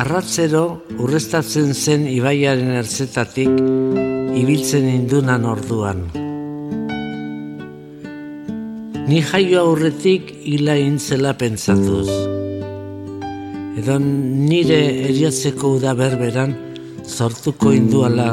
Arratzero 0.00 0.62
urrestatzen 1.04 1.74
zen 1.76 2.06
ibaiaren 2.08 2.70
ertzetatik 2.78 3.50
ibiltzen 4.40 4.86
indunan 4.88 5.44
orduan. 5.44 6.00
Ni 9.10 9.20
jaio 9.32 9.66
aurretik 9.66 10.32
hila 10.54 10.78
intzela 10.80 11.34
pentsatuz. 11.42 12.08
Edo 13.82 13.98
nire 14.00 14.80
eriotzeko 15.10 15.76
uda 15.76 15.92
berberan 15.98 16.56
sortuko 17.04 17.76
induala 17.76 18.32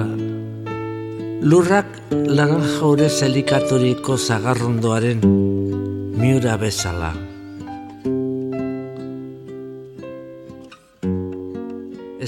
lurrak 1.51 1.97
laranja 2.11 2.83
ure 2.95 3.09
zelikaturiko 3.09 4.15
zagarrondoaren 4.17 5.25
miura 6.21 6.55
bezala. 6.63 7.11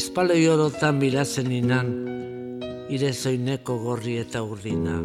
Espaloi 0.09 0.47
orotan 0.49 0.97
birazen 0.97 1.51
inan, 1.53 1.89
ire 2.89 3.11
zoineko 3.13 3.75
gorri 3.77 4.15
eta 4.17 4.39
urdina. 4.41 4.95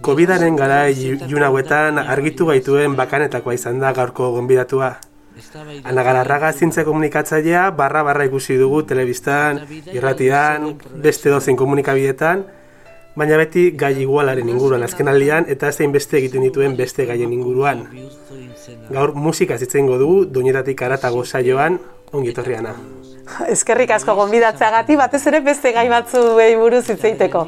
Covidaren 0.00 0.56
gara 0.56 0.80
juna 0.94 1.50
hauetan 1.50 2.00
argitu 2.00 2.48
gaituen 2.48 2.96
bakanetakoa 2.96 3.58
izan 3.60 3.84
da 3.84 3.92
gaurko 3.92 4.30
gonbidatua. 4.38 4.94
Ana 5.84 6.08
Galarraga 6.08 6.54
zintze 6.56 6.86
komunikatzailea 6.88 7.68
barra 7.76 8.00
barra 8.08 8.24
ikusi 8.24 8.56
dugu 8.56 8.80
telebistan, 8.88 9.60
irratian, 9.92 10.70
beste 11.04 11.28
dozen 11.28 11.60
komunikabietan, 11.60 12.46
baina 13.16 13.36
beti 13.44 13.70
gai 13.76 13.92
igualaren 14.08 14.48
inguruan 14.56 14.88
azken 14.88 15.12
aldian 15.12 15.52
eta 15.52 15.68
zein 15.72 15.92
beste 15.92 16.16
egiten 16.22 16.48
dituen 16.48 16.80
beste 16.80 17.04
gaien 17.12 17.32
inguruan. 17.32 17.84
Gaur 18.90 19.14
musika 19.14 19.58
zitzen 19.58 19.86
dugu, 19.86 20.24
doinetatik 20.26 20.82
aratago 20.82 21.24
saioan, 21.24 21.78
ongi 22.12 22.32
etorriana. 22.34 22.74
Eskerrik 23.54 23.90
asko 23.96 24.14
gonbidatzeagati 24.18 24.96
batez 24.98 25.22
ere 25.30 25.40
beste 25.44 25.72
gai 25.74 25.86
batzu 25.90 26.22
behi 26.38 26.56
buruz 26.58 26.84
hitzeiteko. 26.92 27.44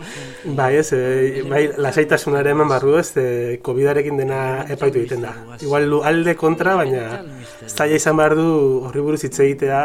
Bai, 0.58 0.72
ez, 0.80 0.91
e, 0.92 1.42
bai, 1.48 1.64
lasaitasunare 1.78 2.55
eman 2.55 2.70
barru 2.70 2.97
ez, 2.98 3.10
e, 3.16 3.58
COVID-arekin 3.64 4.19
dena 4.20 4.41
epaitu 4.69 5.02
egiten 5.02 5.27
da. 5.27 5.34
Igual 5.62 6.00
alde 6.08 6.34
kontra, 6.38 6.77
baina 6.80 7.22
zaila 7.69 7.98
izan 7.98 8.19
behar 8.19 8.36
du 8.38 8.48
horri 8.88 9.05
buruz 9.05 9.22
hitz 9.25 9.38
egitea. 9.38 9.82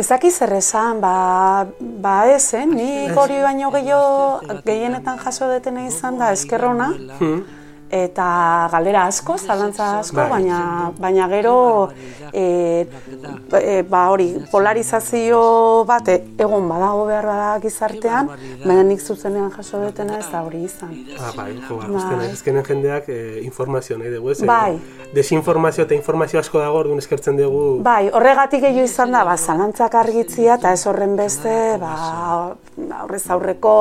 Ezaki 0.00 0.30
zer 0.30 0.52
esan, 0.54 1.00
ba, 1.02 1.66
ba 1.80 2.16
ez, 2.30 2.52
eh? 2.54 2.62
ni 2.66 2.90
hori 3.10 3.40
baino 3.42 3.72
gehiago 3.74 4.60
gehienetan 4.66 5.18
jaso 5.18 5.48
detena 5.50 5.86
izan 5.88 6.20
da 6.20 6.30
eskerrona. 6.36 6.92
Hmm 7.18 7.59
eta 7.90 8.68
galdera 8.70 9.04
asko, 9.10 9.36
zalantza 9.38 9.98
asko, 9.98 10.16
bai. 10.16 10.28
baina, 10.30 10.92
baina 10.98 11.26
gero 11.28 11.90
e, 12.32 12.86
e, 13.58 13.82
ba 13.82 14.04
hori 14.10 14.28
polarizazio 14.50 15.84
bat 15.88 16.08
e, 16.08 16.16
egon 16.38 16.68
badago 16.70 17.06
behar 17.08 17.26
bada 17.26 17.48
gizartean, 17.62 18.30
baina 18.64 18.84
nik 18.86 19.02
zuzenean 19.02 19.50
jaso 19.50 19.80
betena 19.82 20.20
ez 20.20 20.28
da 20.30 20.44
hori 20.46 20.62
izan. 20.68 20.94
Ah, 21.18 21.32
bai, 21.36 21.50
jo, 21.66 21.80
bai. 21.82 22.30
ezkenen 22.30 22.64
jendeak 22.68 23.10
e, 23.10 23.40
informazio 23.42 23.98
nahi 23.98 24.14
dugu, 24.14 24.30
ez? 24.30 24.38
Bai. 24.46 24.78
Desinformazio 25.14 25.84
eta 25.88 25.98
informazio 25.98 26.38
asko 26.38 26.62
dago 26.62 26.78
orduan 26.84 27.02
eskertzen 27.02 27.40
dugu. 27.40 27.80
Bai, 27.82 28.06
horregatik 28.14 28.62
gehiago 28.68 28.86
izan 28.86 29.18
da, 29.18 29.24
ba, 29.26 29.34
zalantzak 29.36 29.98
argitzia 29.98 30.60
eta 30.60 30.76
ez 30.76 30.86
horren 30.86 31.18
beste, 31.18 31.56
ba, 31.82 32.54
aurrez 33.02 33.24
aurreko 33.34 33.74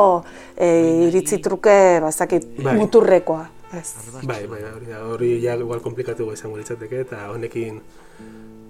e, 0.58 0.74
iritzi 1.12 1.38
truke, 1.46 1.80
ba, 2.02 2.10
bai. 2.10 2.78
muturrekoa. 2.82 3.59
Ez. 3.74 3.96
Bai, 4.24 4.48
bai, 4.48 4.64
hori 4.66 4.94
hori 4.98 5.30
ja 5.44 5.56
igual 5.56 5.82
komplikatu 5.82 6.32
izango 6.34 6.58
litzateke 6.58 7.04
eta 7.06 7.28
honekin 7.30 7.82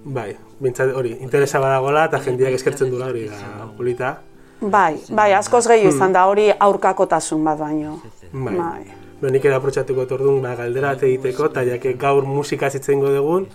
bai, 0.04 0.34
bintzat 0.60 0.92
hori 0.96 1.14
interesa 1.20 1.60
badagola 1.60 2.04
eta 2.10 2.20
jendeak 2.24 2.58
eskertzen 2.58 2.90
dula 2.92 3.08
hori 3.08 3.26
da 3.28 3.68
polita. 3.76 4.18
Bai, 4.60 5.00
bai, 5.08 5.32
askoz 5.32 5.66
gehi 5.68 5.86
hmm. 5.86 5.94
izan 5.96 6.12
da 6.12 6.26
hori 6.28 6.50
aurkakotasun 6.52 7.44
bat 7.44 7.58
baino. 7.58 7.96
Bai. 8.32 8.56
bai. 8.58 8.84
Ba, 9.20 9.28
nik 9.32 9.44
ere 9.44 9.56
aprotxatuko 9.56 10.04
tordun 10.08 10.42
ba, 10.44 10.54
galdera 10.56 10.92
egiteko, 10.96 11.48
eta 11.48 11.64
jake 11.64 11.94
gaur 12.00 12.28
musika 12.28 12.70
zitzen 12.70 13.00
dugun, 13.00 13.48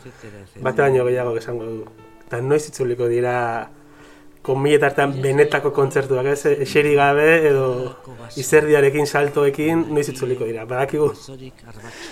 bat 0.61 0.81
baino 0.81 1.05
gehiago 1.05 1.37
esango 1.37 1.69
du. 1.69 1.85
Eta 2.25 2.41
noiz 2.41 2.63
itzuliko 2.69 3.07
dira 3.09 3.35
konbiletartan 4.45 5.15
benetako 5.23 5.71
kontzertuak, 5.75 6.27
ez? 6.33 6.51
Eseri 6.65 6.93
gabe 6.97 7.27
edo 7.49 7.67
izerdiarekin 8.39 9.07
saltoekin 9.07 9.85
noiz 9.93 10.07
itzuliko 10.11 10.47
dira, 10.49 10.65
badakigu? 10.69 11.11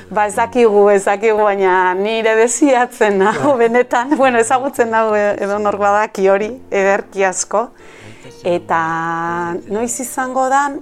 Ba, 0.09 0.27
ezakigu, 0.27 0.87
ezakigu, 0.95 1.41
baina 1.43 1.75
nire 1.97 2.35
desiatzen 2.41 3.19
nago, 3.21 3.53
benetan, 3.61 4.15
bueno, 4.17 4.41
ezagutzen 4.41 4.91
nago 4.93 5.17
edo 5.17 5.59
nor 5.61 5.77
badaki 5.81 6.29
hori, 6.33 6.49
ederki 6.71 7.27
asko, 7.29 7.67
eta 8.55 8.81
noiz 9.69 9.93
izango 10.01 10.49
dan, 10.53 10.81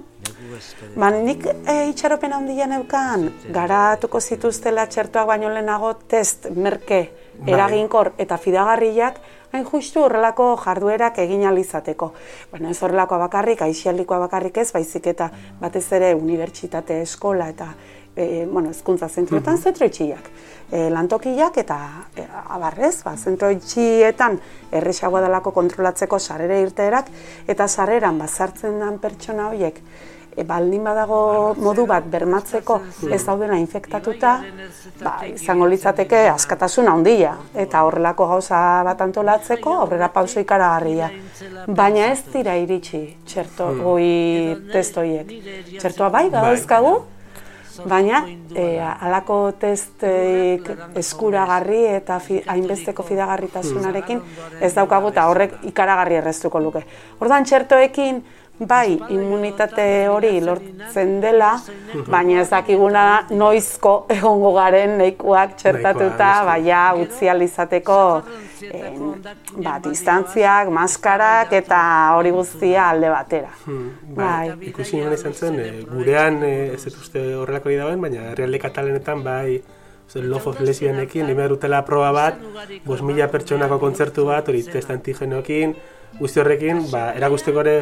Ba, 0.96 1.08
nik 1.10 1.46
e, 1.46 1.74
itxaropen 1.90 2.34
handia 2.36 2.66
neukan, 2.68 3.24
garatuko 3.54 4.20
zituztela 4.20 4.84
txertuak 4.90 5.30
baino 5.30 5.48
lehenago 5.52 5.94
test, 6.10 6.50
merke, 6.52 7.00
bai. 7.38 7.54
eraginkor 7.54 8.12
eta 8.20 8.36
fidagarriak, 8.40 9.18
hain 9.52 9.64
justu 9.68 10.02
horrelako 10.02 10.56
jarduerak 10.64 11.18
egin 11.18 11.44
alizateko. 11.46 12.12
Bueno, 12.50 12.70
ez 12.70 12.82
horrelakoa 12.82 13.18
bakarrik, 13.26 13.62
aixialdikoa 13.62 14.18
bakarrik 14.26 14.62
ez, 14.64 14.70
baizik 14.72 15.06
eta 15.12 15.30
batez 15.60 15.86
ere 15.92 16.14
unibertsitate 16.14 17.02
eskola 17.02 17.48
eta 17.52 17.72
e, 18.16 18.46
bueno, 18.46 18.70
ezkuntza 18.70 19.08
zentroetan 19.08 19.54
mm 19.54 19.60
-hmm. 19.60 20.18
E, 20.72 20.90
lantokiak 20.90 21.56
eta 21.58 21.78
e, 22.16 22.24
abarrez, 22.48 23.02
ba, 23.04 23.16
zentro 23.16 23.50
itxietan 23.50 24.40
erresagoa 24.72 25.20
dalako 25.20 25.50
kontrolatzeko 25.50 26.18
sarere 26.18 26.60
irteerak 26.62 27.06
eta 27.46 27.68
sarreran 27.68 28.18
bazartzen 28.18 28.78
den 28.80 28.98
pertsona 28.98 29.48
horiek 29.48 29.80
e, 30.36 30.44
baldin 30.44 30.84
badago 30.84 31.20
modu 31.60 31.86
bat 31.86 32.06
bermatzeko 32.10 32.78
ez 33.10 33.20
daudena 33.24 33.58
infektatuta, 33.60 34.34
ba, 35.02 35.14
izango 35.28 35.68
litzateke 35.70 36.24
askatasun 36.32 36.90
handia 36.92 37.36
eta 37.54 37.84
horrelako 37.86 38.28
gauza 38.34 38.58
bat 38.88 39.00
antolatzeko 39.06 39.78
aurrera 39.84 40.10
pauso 40.14 40.40
ikaragarria. 40.40 41.10
Baina 41.66 42.10
ez 42.12 42.22
dira 42.32 42.56
iritsi 42.60 43.04
txerto 43.26 43.70
hmm. 43.70 43.82
goi 43.82 44.72
testoiek. 44.72 45.34
Txertoa 45.78 46.12
bai, 46.12 46.28
gauzkagu, 46.32 46.94
baina 47.88 48.22
e, 48.54 48.64
alako 48.80 49.38
testek 49.60 50.68
eskuragarri 50.98 51.80
eta 51.96 52.18
hainbesteko 52.52 53.04
fidagarritasunarekin 53.06 54.20
ez 54.60 54.72
daukagu 54.76 55.12
eta 55.12 55.26
horrek 55.30 55.58
ikaragarri 55.72 56.20
erreztuko 56.20 56.60
luke. 56.60 56.84
Ordan 57.20 57.48
txertoekin, 57.48 58.22
bai 58.58 58.98
immunitate 59.10 60.06
hori 60.08 60.40
lortzen 60.44 61.20
dela, 61.22 61.52
baina 62.08 62.40
ez 62.42 62.48
dakiguna 62.50 63.04
noizko 63.30 63.94
egongo 64.12 64.52
garen 64.56 64.96
neikuak 65.00 65.56
txertatuta, 65.58 66.30
baina 66.46 66.82
utzi 67.00 67.30
alizateko 67.32 67.98
eh, 68.68 68.92
ba, 69.56 69.78
distantziak, 69.82 70.70
maskarak 70.70 71.52
eta 71.58 71.82
hori 72.18 72.30
guztia 72.34 72.88
alde 72.90 73.10
batera. 73.10 73.52
Hmm, 73.64 73.90
bai. 74.14 74.50
bai. 74.52 74.58
Ikusi 74.70 75.00
nire 75.00 75.18
izan 75.18 75.34
zen, 75.34 75.60
e, 75.60 75.70
gurean 75.88 76.42
e, 76.46 76.54
ez 76.76 76.82
dut 76.84 77.16
horrelako 77.42 77.72
dauen, 77.78 78.00
baina 78.00 78.34
realde 78.38 78.62
katalenetan 78.62 79.24
bai 79.24 79.62
Love 80.14 80.50
of 80.50 80.60
Lesbianekin, 80.60 81.24
nime 81.24 81.46
dutela 81.48 81.78
proba 81.86 82.10
bat, 82.12 82.40
bos 82.84 83.00
mila 83.00 83.30
pertsonako 83.32 83.78
kontzertu 83.80 84.26
bat, 84.28 84.48
hori 84.48 84.60
test 84.68 84.90
antigenoekin, 84.92 85.72
guzti 86.18 86.40
horrekin, 86.40 86.82
ba, 86.90 87.02
erakusteko 87.16 87.62
ere, 87.62 87.76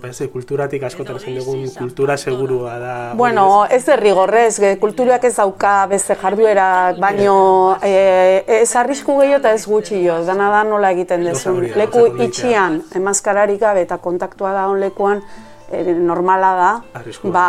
ba, 0.00 0.10
ez, 0.10 0.28
kulturatik 0.32 0.84
askotan 0.88 1.18
zen 1.20 1.38
dugun 1.38 1.66
kultura 1.76 2.16
segurua 2.16 2.76
da. 2.82 2.94
Bueno, 3.18 3.66
ez 3.70 3.82
errigorrez, 3.88 4.60
kulturak 4.80 5.24
ez 5.28 5.34
dauka 5.36 5.74
beste 5.90 6.16
jarduerak, 6.18 7.00
baino 7.02 7.36
e, 7.82 8.44
ez 8.60 8.70
arrisku 8.76 9.18
gehiago 9.20 9.42
eta 9.42 9.52
ez 9.56 9.64
gutxi 9.66 10.00
jo, 10.04 10.20
dana 10.26 10.50
da 10.54 10.62
nola 10.68 10.92
egiten 10.96 11.26
dezu. 11.28 11.58
Leku 11.78 12.06
itxian, 12.24 12.82
emaskararik 12.98 13.60
gabe 13.62 13.84
eta 13.86 14.00
kontaktua 14.02 14.54
da 14.56 14.68
on 14.70 14.80
lekuan, 14.82 15.22
e, 15.70 15.82
normala 15.94 16.54
da, 16.58 16.70
ba, 17.24 17.48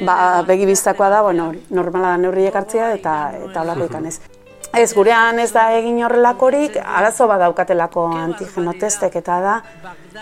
ba, 0.00 0.16
begibiztakoa 0.48 1.10
da, 1.10 1.22
bueno, 1.26 1.52
normala 1.70 2.14
da 2.14 2.22
neurriek 2.24 2.56
hartzea 2.62 2.94
eta, 2.98 3.18
eta 3.48 3.66
olako 3.66 3.90
ez. 4.08 4.18
Ez, 4.76 4.92
gurean 4.94 5.38
ez 5.38 5.50
da 5.54 5.68
egin 5.76 6.00
horrelakorik, 6.04 6.76
arazo 6.82 7.28
bat 7.30 7.40
daukatelako 7.44 8.06
antigeno 8.18 8.72
eta 8.74 9.40
da 9.40 9.54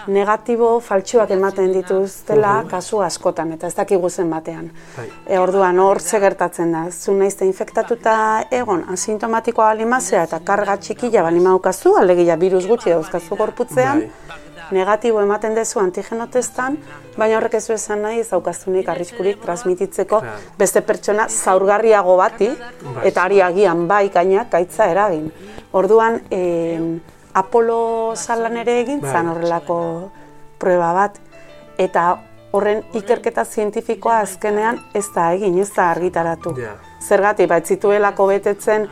negatibo 0.06 0.80
faltsuak 0.80 1.30
ematen 1.30 1.72
dituztela 1.72 2.64
kasu 2.70 3.00
askotan 3.00 3.52
eta 3.52 3.66
ez 3.66 3.74
dakigu 3.74 4.10
zen 4.10 4.30
batean. 4.30 4.70
Bai. 4.96 5.08
E, 5.26 5.38
orduan 5.38 5.78
hor 5.78 6.00
ze 6.00 6.20
gertatzen 6.20 6.72
da, 6.72 6.90
zu 6.90 7.14
naizte 7.14 7.44
infektatuta 7.44 8.44
egon 8.50 8.84
asintomatikoa 8.92 9.72
balimazea 9.72 10.24
eta 10.28 10.40
karga 10.44 10.76
txikila 10.76 11.22
balimaukazu, 11.22 11.96
alegia 11.96 12.36
virus 12.36 12.66
gutxi 12.66 12.90
dauzkazu 12.90 13.36
gorputzean, 13.36 14.06
bai. 14.28 14.41
Negatibo 14.72 15.20
ematen 15.22 15.54
dezu 15.54 15.80
antigenotestan, 15.80 16.78
baina 17.16 17.36
horrek 17.38 17.54
ez 17.54 17.66
du 17.66 17.74
esan 17.74 18.02
nahi 18.02 18.20
ez 18.20 18.32
arriskurik 18.32 19.40
transmititzeko 19.42 20.22
beste 20.58 20.82
pertsona 20.82 21.28
zaurgarriago 21.28 22.16
bati, 22.16 22.48
Bai. 22.48 23.06
eta 23.08 23.24
ari 23.24 23.40
agian 23.40 23.86
bai 23.88 24.08
gainak 24.10 24.50
gaitza 24.50 24.90
eragin. 24.90 25.32
Orduan, 25.72 26.22
eh, 26.30 27.00
Apolo 27.34 28.12
salan 28.14 28.56
ere 28.56 28.80
egin 28.80 29.00
Bai. 29.00 29.12
zan 29.12 29.28
horrelako 29.28 30.10
prueba 30.58 30.92
bat, 30.92 31.18
eta 31.78 32.18
horren 32.52 32.82
ikerketa 32.92 33.44
zientifikoa 33.44 34.18
azkenean 34.26 34.80
ez 34.94 35.06
da 35.14 35.32
egin, 35.32 35.58
ez 35.58 35.70
da 35.72 35.90
argitaratu. 35.90 36.54
Zergatik, 37.00 37.48
ba, 37.48 37.56
ez 37.56 37.66
zituelako 37.72 38.26
betetzen 38.26 38.88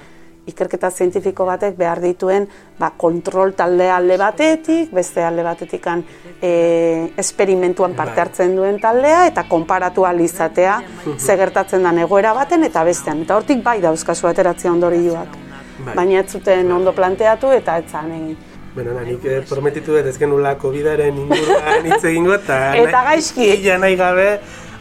ikerketa 0.50 0.90
zientifiko 0.90 1.46
batek 1.48 1.76
behar 1.78 2.00
dituen 2.02 2.48
ba, 2.78 2.92
kontrol 2.96 3.54
talde 3.58 3.88
alde 3.90 4.16
batetik, 4.20 4.92
beste 4.94 5.24
alde 5.24 5.44
batetikan 5.46 6.04
e, 6.40 7.12
esperimentuan 7.20 7.94
parte 7.94 8.16
Bai. 8.18 8.26
hartzen 8.26 8.56
duen 8.56 8.80
taldea 8.80 9.26
eta 9.30 9.46
konparatu 9.48 10.04
ahal 10.04 10.20
izatea 10.20 10.80
ze 11.18 11.36
gertatzen 11.36 11.82
den 11.86 12.04
egoera 12.04 12.34
baten 12.36 12.64
eta 12.64 12.84
bestean. 12.84 13.24
Eta 13.26 13.36
hortik 13.36 13.64
bai 13.64 13.80
dauzkazu 13.80 14.28
ateratzea 14.30 14.72
ondorioak. 14.72 15.36
Bai. 15.84 15.94
Baina 15.96 16.20
ez 16.20 16.30
zuten 16.30 16.72
ondo 16.72 16.92
planteatu 16.92 17.52
eta 17.56 17.78
ez 17.78 17.90
zan 17.90 18.12
egin. 18.12 18.38
Bueno, 18.74 18.92
na, 18.94 19.02
nik 19.02 19.24
eh, 19.26 19.40
prometitu 19.48 19.96
dut 19.96 20.06
ez 20.06 20.14
genula 20.18 20.52
COVID-aren 20.62 21.16
inguruan 21.24 21.86
hitz 21.88 22.04
egingo, 22.06 22.36
eta, 22.36 22.58
Eta 22.78 23.00
gaizki. 23.08 23.48
Ila 23.56 23.80
nahi 23.82 23.96
gabe, 23.98 24.26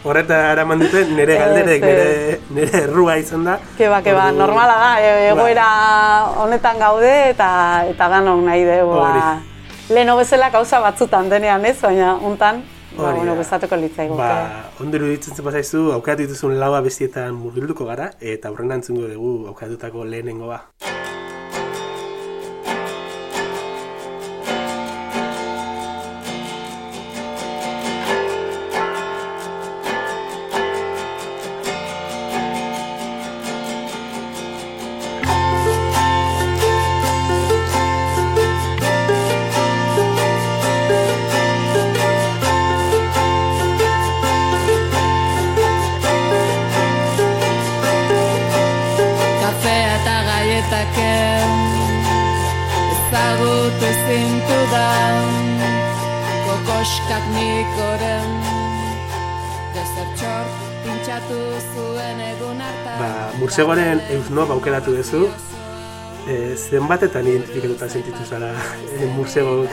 horreta 0.04 0.52
eraman 0.54 0.80
dute, 0.80 1.06
nire 1.12 1.36
galderek, 1.40 1.82
nire, 1.84 2.40
nire 2.56 2.82
errua 2.86 3.18
izan 3.20 3.44
da. 3.46 3.58
Keba, 3.78 4.02
keba, 4.02 4.30
Ordu- 4.32 4.38
normala 4.38 4.76
da, 4.80 4.90
e- 5.04 5.30
egoera 5.34 5.68
honetan 6.44 6.80
gaude 6.80 7.14
eta 7.30 7.50
eta 7.90 8.08
danok 8.10 8.44
nahi 8.46 8.66
dugu. 8.66 8.96
Ba, 8.96 9.40
Leheno 9.90 10.16
bezala 10.18 10.52
gauza 10.54 10.80
batzutan 10.80 11.30
denean 11.32 11.66
ez, 11.66 11.80
baina 11.82 12.14
hontan, 12.16 12.62
ba, 12.96 13.12
bueno, 13.12 13.36
gustatuko 13.36 13.76
litzaigu. 13.76 14.16
Ba, 14.16 14.70
ondo 14.80 14.98
iruditzen 14.98 15.34
zen 15.36 15.46
bazaizu, 15.46 15.92
aukeratu 15.96 16.28
dituzun 16.28 16.60
laua 16.60 16.82
bestietan 16.86 17.34
murgilduko 17.34 17.86
gara, 17.90 18.12
eta 18.22 18.52
horren 18.54 18.72
antzungo 18.78 19.08
dugu 19.10 19.48
aukeratutako 19.50 20.06
lehenengoa. 20.06 20.62
Kokoskak 56.90 57.24
nikoren 57.38 58.30
Dezertxor 59.76 60.48
pintxatu 60.82 61.38
zuen 61.74 62.22
egun 62.26 62.62
hartan 62.66 62.96
Ba, 62.98 63.10
Mursegoaren 63.38 64.00
eusnob 64.16 64.50
aukeratu 64.56 64.96
duzu, 64.98 65.28
e, 66.26 66.56
zenbatetan 66.58 67.28
identifikatuta 67.30 67.90
sentitu 67.90 68.26
zara 68.26 68.50
e, 68.90 69.06
Mursego 69.14 69.68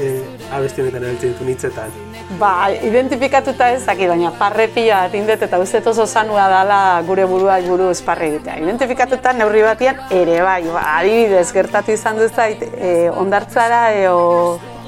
e, 0.00 0.06
abesti 0.48 0.80
honetan 0.80 1.04
erabiltzen 1.04 1.34
ditu 1.34 1.48
hitzetan. 1.50 1.92
Ba, 2.40 2.70
identifikatuta 2.72 3.68
ez 3.74 3.82
dakit, 3.84 4.08
baina 4.08 4.30
parre 4.38 4.70
pila 4.72 5.02
bat 5.04 5.18
indet 5.18 5.44
eta 5.44 5.60
uste 5.60 5.82
oso 5.84 6.06
zanua 6.06 6.46
dala 6.48 6.78
gure 7.06 7.26
buruak 7.28 7.68
buru 7.68 7.90
esparre 7.92 8.30
egitea. 8.30 8.56
Identifikatuta 8.64 9.34
neurri 9.36 9.60
batian 9.66 10.00
ere 10.22 10.40
bai, 10.40 10.62
ba, 10.72 10.86
adibidez 11.02 11.50
gertatu 11.52 11.92
izan 11.92 12.16
dut 12.22 12.32
zait, 12.32 12.64
e, 12.80 13.10
ondartzara 13.12 13.90
eo 14.06 14.24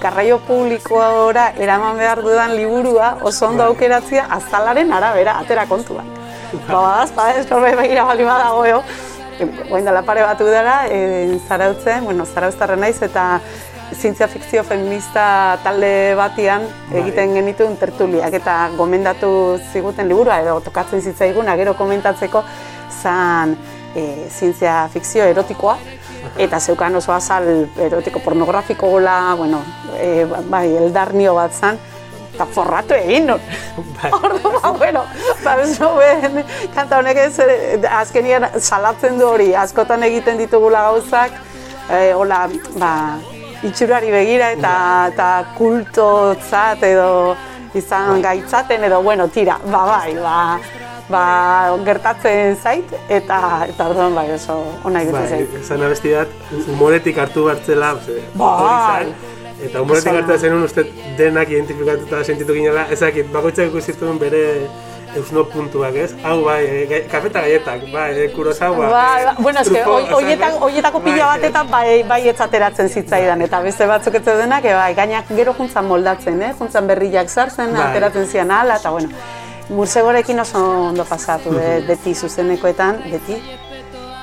garraio 0.01 0.39
publikoa 0.39 1.53
eraman 1.57 1.97
behar 1.99 2.23
dudan 2.23 2.57
liburua 2.57 3.19
oso 3.23 3.47
ondo 3.49 3.65
aukeratzea 3.65 4.27
azalaren 4.31 4.93
arabera, 4.93 5.39
atera 5.39 5.67
kontuan. 5.67 6.07
Ba, 6.69 6.81
badaz, 6.81 7.13
badaz, 7.15 7.47
norbe 7.51 7.75
begira 7.77 8.05
bali 8.05 8.25
badago, 8.25 8.65
eo. 8.65 8.83
Oain 9.71 9.85
dela 9.85 10.03
pare 10.03 10.23
batu 10.23 10.45
dara, 10.45 10.89
e, 10.89 11.39
zarautzen, 11.47 12.05
bueno, 12.05 12.25
zarauztarra 12.27 12.77
naiz, 12.77 13.01
eta 13.03 13.41
zientzia 13.95 14.29
fikzio 14.29 14.65
feminista 14.65 15.59
talde 15.63 16.15
batian 16.17 16.67
Bai. 16.91 17.01
egiten 17.03 17.35
genituen 17.35 17.77
tertuliak 17.81 18.35
eta 18.35 18.57
gomendatu 18.77 19.31
ziguten 19.73 20.09
liburua 20.09 20.41
edo 20.43 20.59
tokatzen 20.61 21.01
zitzaiguna 21.01 21.57
gero 21.57 21.75
komentatzeko 21.75 22.43
zan 23.03 23.57
e, 23.95 24.29
zientzia 24.29 24.89
fikzio 24.93 25.25
erotikoa 25.25 25.79
eta 26.39 26.61
zeukan 26.61 26.95
oso 26.97 27.13
azal 27.13 27.69
erotiko 27.79 28.21
pornografiko 28.25 28.89
gola, 28.89 29.35
bueno, 29.39 29.63
e, 29.99 30.27
bai, 30.49 30.67
eldarnio 30.77 31.35
bat 31.35 31.53
zan, 31.53 31.79
eta 32.35 32.47
forratu 32.55 32.95
egin 32.95 33.27
nun. 33.33 33.41
Bai. 33.99 34.11
Ordu, 34.15 34.53
ba, 34.55 34.71
bueno, 34.79 35.03
ba, 35.43 35.57
ben, 35.59 36.45
kanta 36.75 37.01
honek 37.01 37.19
ez, 37.25 37.39
eh, 37.43 37.81
azkenian 37.91 38.47
salatzen 38.61 39.19
du 39.19 39.27
hori, 39.27 39.51
askotan 39.59 40.07
egiten 40.07 40.39
ditugula 40.39 40.85
gauzak, 40.91 41.35
e, 41.91 42.13
hola, 42.15 42.45
ba, 42.79 42.93
itxurari 43.67 44.13
begira 44.15 44.53
eta, 44.55 44.75
eta 45.13 45.29
kultotzat 45.59 46.85
edo 46.87 47.09
izan 47.75 48.23
gaitzaten 48.23 48.87
edo, 48.87 49.03
bueno, 49.03 49.27
tira, 49.35 49.59
ba, 49.67 49.85
bai, 49.91 50.15
ba, 50.23 50.37
ba, 51.09 51.77
gertatzen 51.87 52.57
zait, 52.63 52.91
eta, 53.09 53.39
eta 53.69 53.89
orduan, 53.89 54.15
bai, 54.15 54.27
oso, 54.35 54.59
ona 54.85 54.99
Bai, 55.01 55.07
iruditzen 55.07 55.39
zait. 55.39 55.55
esan 55.63 55.83
abesti 55.87 56.13
bat, 56.15 56.29
humoretik 56.69 57.19
hartu 57.19 57.49
hartzela, 57.49 57.95
ze, 58.05 58.19
Bai. 58.35 59.07
eta 59.65 59.81
humoretik 59.83 60.13
hartu 60.21 60.37
zenun 60.39 60.63
uste 60.69 60.85
denak 61.19 61.49
identifikatuta 61.51 62.21
sentitu 62.25 62.53
ginela, 62.55 62.87
ezakit, 62.93 63.33
bakoitzak 63.33 63.71
ikusituen 63.73 64.19
bere 64.21 64.45
eusno 65.17 65.43
puntuak, 65.49 65.95
ez? 65.97 66.11
Hau, 66.23 66.43
bai, 66.45 66.61
e, 66.85 66.99
kafeta 67.11 67.41
gaietak, 67.41 67.87
bai, 67.91 68.11
e, 68.13 68.29
kurosawa. 68.35 68.91
Bai, 68.93 69.23
e, 69.23 69.25
ba, 69.25 69.35
bueno, 69.39 69.61
eske, 69.65 69.81
Truffaut, 69.81 70.05
hoi- 70.05 70.13
hoietak, 70.19 70.51
¿sabes? 70.53 70.63
hoietako 70.63 71.01
pila 71.01 71.25
Bai, 71.27 71.39
batetan 71.39 71.71
bai, 71.71 72.03
bai 72.03 72.21
etzateratzen 72.29 72.91
zitzaidan, 72.93 73.41
eta 73.49 73.61
beste 73.65 73.87
batzuk 73.89 74.15
ez 74.21 74.25
zeudenak, 74.29 74.65
e, 74.69 74.75
bai, 74.77 74.93
gainak 74.95 75.25
gero 75.35 75.55
juntzan 75.57 75.87
moldatzen, 75.89 76.43
eh? 76.43 76.53
juntzan 76.59 76.87
berriak 76.87 77.29
sartzen, 77.33 77.73
Bai. 77.73 77.87
ateratzen 77.89 78.27
zian 78.29 78.51
ala, 78.51 78.77
eta 78.77 78.91
bueno, 78.91 79.09
Mursegorekin 79.69 80.41
oso 80.41 80.59
ondo 80.89 81.05
pasatu, 81.05 81.51
be, 81.53 81.83
beti 81.87 82.15
zuzenekoetan, 82.15 83.03
beti, 83.13 83.37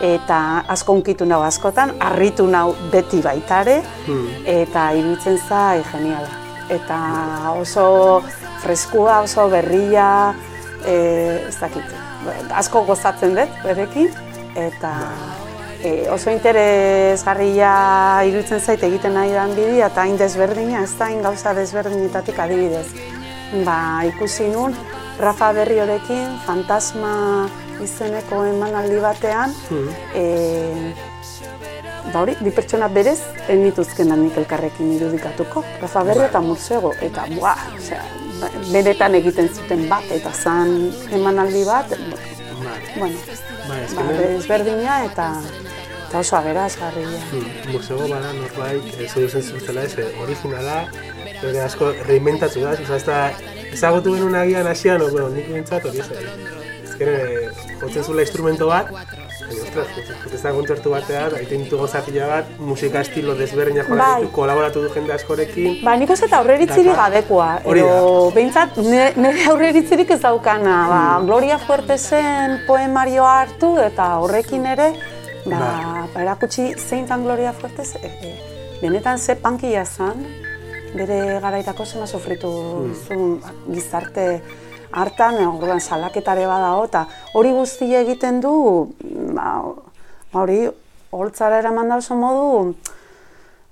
eta 0.01 0.39
asko 0.73 0.95
unkitu 0.97 1.25
nau 1.29 1.41
askotan, 1.45 1.93
harritu 2.01 2.47
nau 2.47 2.73
beti 2.91 3.21
baitare, 3.21 3.81
Hmm. 4.07 4.27
eta 4.45 4.91
iruditzen 4.97 5.37
zai 5.47 5.83
geniala. 5.91 6.27
Eta 6.69 6.97
oso 7.59 8.23
freskua, 8.63 9.21
oso 9.21 9.47
berria, 9.49 10.33
e, 10.85 11.45
ez 11.47 11.55
dakit, 11.61 11.83
asko 12.51 12.81
gozatzen 12.85 13.35
dut 13.35 13.49
berekin, 13.63 14.09
eta 14.55 14.91
e, 15.83 16.09
oso 16.09 16.31
interesgarria 16.31 18.23
iruditzen 18.25 18.59
zait 18.59 18.83
egiten 18.83 19.13
nahi 19.13 19.31
dan 19.31 19.53
bidea, 19.55 19.87
eta 19.87 20.01
hain 20.01 20.17
desberdina, 20.17 20.81
ez 20.83 20.97
da 20.97 21.05
hain 21.05 21.21
gauza 21.21 21.53
desberdinetatik 21.53 22.39
adibidez. 22.39 22.87
Ba, 23.63 24.01
ikusi 24.09 24.49
nun, 24.49 24.73
Rafa 25.19 25.51
Berriorekin, 25.55 26.35
Fantasma 26.45 27.47
izeneko 27.83 28.43
emanaldi 28.47 28.99
batean, 29.03 29.53
e, 30.15 30.25
ba 32.11 32.21
hori, 32.21 32.35
bi 32.41 32.51
pertsona 32.55 32.89
berez, 32.91 33.19
enituzkenan 33.51 34.21
nik 34.25 34.37
elkarrekin 34.43 34.93
irudikatuko. 34.97 35.63
Rafa 35.81 36.03
Berrio 36.07 36.27
eta 36.29 36.41
Mursego, 36.43 36.93
eta 37.01 37.27
buah, 37.33 37.67
osea, 37.77 38.03
beretan 38.71 39.15
egiten 39.21 39.49
zuten 39.53 39.87
bat, 39.91 40.07
eta 40.11 40.33
zan 40.33 40.91
emanaldi 41.15 41.63
bat, 41.67 41.95
Bai, 42.65 42.79
bueno, 42.97 43.17
bai, 43.67 43.67
ba, 43.67 43.79
ezkenean, 43.83 44.17
desberdina 44.37 44.93
eta, 45.05 45.25
eta 46.07 46.21
oso 46.23 46.37
aberazgarria. 46.37 47.19
Hmm, 47.31 47.73
musego 47.73 48.07
bada 48.07 48.31
norbait, 48.33 48.87
ez 49.03 49.09
duzen 49.13 49.43
zuzela 49.43 49.83
ez, 49.83 49.97
eh, 49.99 50.07
originala, 50.23 50.77
bere 51.41 51.61
asko 51.65 51.91
reinventatu 52.07 52.63
da, 52.63 52.73
ez 52.79 53.03
da, 53.03 53.19
ezagutu 53.75 54.15
genuen 54.15 54.35
agian 54.41 54.67
hasian, 54.71 55.01
o, 55.05 55.11
bueno, 55.11 55.29
nik 55.35 55.51
bintzat 55.51 55.85
hori 55.85 55.99
ez, 56.03 56.09
ezkene, 56.89 57.15
jotzen 57.81 58.03
zula 58.07 58.23
instrumento 58.25 58.67
bat, 58.71 58.91
zela 60.35 60.53
kontzertu 60.55 60.91
batean, 60.93 61.33
egiten 61.39 61.63
ditu 61.65 61.77
gauza 61.81 61.99
pila 62.05 62.27
bat, 62.29 62.51
musika 62.59 63.01
estilo 63.05 63.35
desberdinak 63.37 63.89
jola 63.89 64.03
Bai. 64.03 64.21
ditu, 64.23 64.31
kolaboratu 64.35 64.83
du 64.85 64.89
jende 64.93 65.13
askorekin, 65.15 65.81
Ba, 65.85 65.95
nik 65.99 66.09
uste 66.15 66.25
eta 66.29 66.39
aurreritzirik 66.41 66.95
gadekoa, 66.95 67.49
Hori 67.65 67.83
da. 67.83 67.91
edo 67.97 68.31
behintzat 68.35 68.77
nire, 68.77 69.11
aurreritzirik 69.51 70.15
ez 70.15 70.21
daukana, 70.23 70.77
ba, 70.89 71.01
Hmm. 71.19 71.27
Gloria 71.27 71.57
Fuertesen 71.59 72.61
poemarioa 72.67 73.33
hartu 73.43 73.75
eta 73.83 74.07
horrekin 74.23 74.65
ere, 74.65 74.89
ba, 75.45 75.59
Ba. 75.59 76.07
ba 76.13 76.21
erakutsi 76.23 76.71
zeintan 76.79 77.23
Gloria 77.27 77.53
Fuertes, 77.53 77.95
e, 78.01 78.07
e, 78.07 78.33
benetan 78.81 79.19
ze 79.19 79.35
pankia 79.35 79.85
zan, 79.85 80.25
bere 80.95 81.39
garaitako 81.43 81.85
zema 81.85 82.07
sofritu 82.07 82.49
zuen 83.07 83.39
ba, 83.41 83.51
gizarte 83.73 84.41
hartan, 84.95 85.35
orduan 85.47 85.81
salaketare 85.81 86.45
badao, 86.47 86.85
eta 86.87 87.05
hori 87.33 87.51
guztia 87.51 88.01
egiten 88.05 88.39
du, 88.41 88.53
ba, 89.35 89.49
ba 90.31 90.43
hori, 90.45 90.61
holtzara 91.15 91.59
eraman 91.59 91.89
da 91.91 91.97
oso 91.99 92.15
modu, 92.15 92.75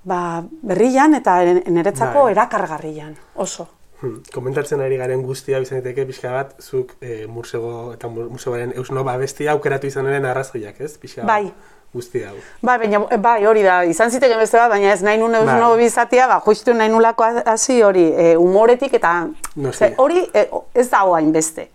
ba, 0.04 0.44
berrian 0.62 1.16
eta 1.16 1.38
niretzako 1.46 2.26
Bai. 2.28 2.34
erakargarrian, 2.36 3.16
oso. 3.36 3.68
Hmm, 4.04 4.18
Komentatzen 4.36 4.82
ari 4.84 4.98
garen 5.00 5.22
guztia 5.24 5.62
izan 5.64 5.80
daiteke 5.80 6.04
pixka 6.10 6.32
bat, 6.34 6.58
zuk 6.60 6.90
e, 7.00 7.22
mursego 7.32 7.94
eta 7.94 8.10
mur- 8.12 8.28
musegoaren 8.34 8.74
eusno 8.76 9.04
babestia 9.08 9.54
aukeratu 9.54 9.88
izan 9.88 10.10
eren 10.12 10.26
arrazoiak, 10.28 10.82
ez? 10.84 10.98
Pixka 11.00 11.24
bat, 11.24 11.30
Bai. 11.30 11.54
Guzti 11.94 12.24
hau. 12.26 12.34
Bai, 12.66 12.78
baina, 12.82 13.00
bai, 13.22 13.46
hori 13.46 13.62
da, 13.62 13.84
izan 13.86 14.10
zitekeen 14.10 14.40
beste 14.42 14.58
bat, 14.58 14.72
baina 14.72 14.94
ez 14.96 15.04
nahi 15.06 15.20
nuen 15.22 15.32
Bai. 15.36 15.42
eusno 15.44 15.76
bizatia, 15.78 16.26
ba, 16.28 16.40
justu 16.46 16.74
nahi 16.74 16.90
nulako 16.90 17.24
hasi 17.46 17.82
hori, 17.86 18.08
e, 18.18 18.36
humoretik 18.36 18.94
eta 18.98 19.28
Noski. 19.56 19.78
ze, 19.78 19.94
hori 19.98 20.24
e, 20.34 20.48
ez 20.74 20.90
dago 20.90 21.14
hainbeste. 21.16 21.68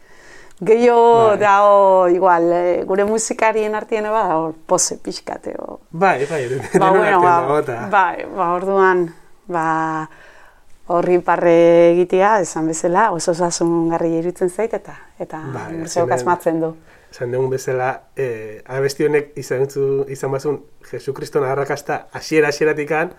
Gehiago 0.60 1.28
Bai. 1.28 1.36
dago, 1.38 2.08
igual, 2.10 2.48
e, 2.52 2.82
gure 2.84 3.04
musikarien 3.06 3.74
artien 3.78 4.06
eba, 4.10 4.24
hor, 4.40 4.54
pose 4.66 4.96
pixkate, 4.98 5.54
o. 5.62 5.78
Bai, 5.90 6.26
bai, 6.26 6.48
Ba, 6.78 6.90
bueno, 6.90 7.20
ba, 7.22 7.40
dago, 7.40 7.58
eta- 7.62 7.86
bai, 7.90 8.26
ba, 8.34 8.50
orduan, 8.56 9.04
ba, 9.46 10.08
horri 10.88 11.20
parre 11.20 11.92
egitea, 11.92 12.40
esan 12.40 12.66
bezala, 12.66 13.12
oso 13.12 13.30
osasungarri 13.36 14.16
iruditzen 14.18 14.50
zait, 14.50 14.74
eta, 14.74 14.96
eta 15.20 15.38
Bai, 15.54 15.84
asmatzen 16.10 16.60
du. 16.60 16.74
Esan 17.10 17.32
dugun 17.32 17.50
bezala, 17.50 18.10
eh, 18.16 18.62
abesti 18.66 19.06
honek 19.06 19.32
izan, 19.40 19.68
zu, 19.70 20.04
izan 20.08 20.32
bazun 20.32 20.58
Jesukriston 20.90 21.44
arrakasta 21.44 22.06
hasiera 22.12 22.48
hasieratikan 22.52 23.14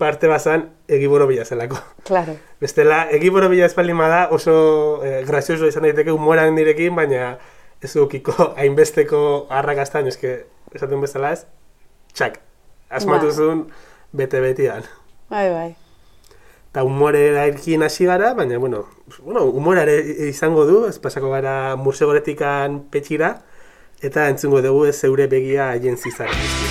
parte 0.00 0.28
bazan 0.28 0.70
egiboro 0.88 1.26
bila 1.28 1.44
zelako. 1.44 1.76
Claro. 2.08 2.34
Bestela, 2.60 3.02
egiboro 3.12 3.50
bila 3.52 3.66
espaldin 3.68 3.98
bada 4.00 4.28
oso 4.32 4.54
eh, 5.04 5.20
grazioso 5.28 5.68
izan 5.68 5.84
daiteke 5.84 6.10
humoran 6.10 6.54
nirekin, 6.56 6.96
baina 6.96 7.34
ez 7.82 7.92
dukiko 7.94 8.54
hainbesteko 8.56 9.20
arrakastan, 9.60 10.08
eske 10.08 10.32
esaten 10.74 11.04
bezala 11.04 11.34
ez, 11.36 11.44
txak, 12.14 12.40
asmatu 12.90 13.30
Bai. 13.36 13.60
bete-betian. 14.22 14.88
Bai, 15.30 15.46
bai. 15.52 15.68
Eta 16.70 16.84
humorearekin 16.86 17.82
hasi 17.82 18.04
gara, 18.06 18.28
baina, 18.38 18.58
bueno, 18.62 18.84
bueno 19.24 19.42
humorare 19.50 19.96
izango 20.28 20.68
du, 20.68 20.84
ez 20.86 21.00
pasako 21.02 21.32
gara 21.34 21.74
mursegoretikan 21.74 22.84
petxira, 22.94 23.32
eta 24.00 24.28
entzungo 24.30 24.62
dugu 24.62 24.86
ez 24.86 24.94
zeure 25.00 25.26
begia 25.26 25.72
haien 25.72 25.98
zizara. 25.98 26.69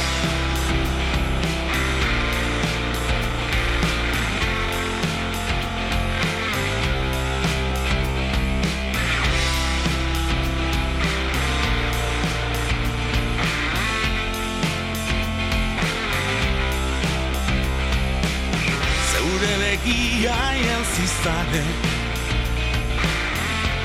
Jantzizade 21.10 21.64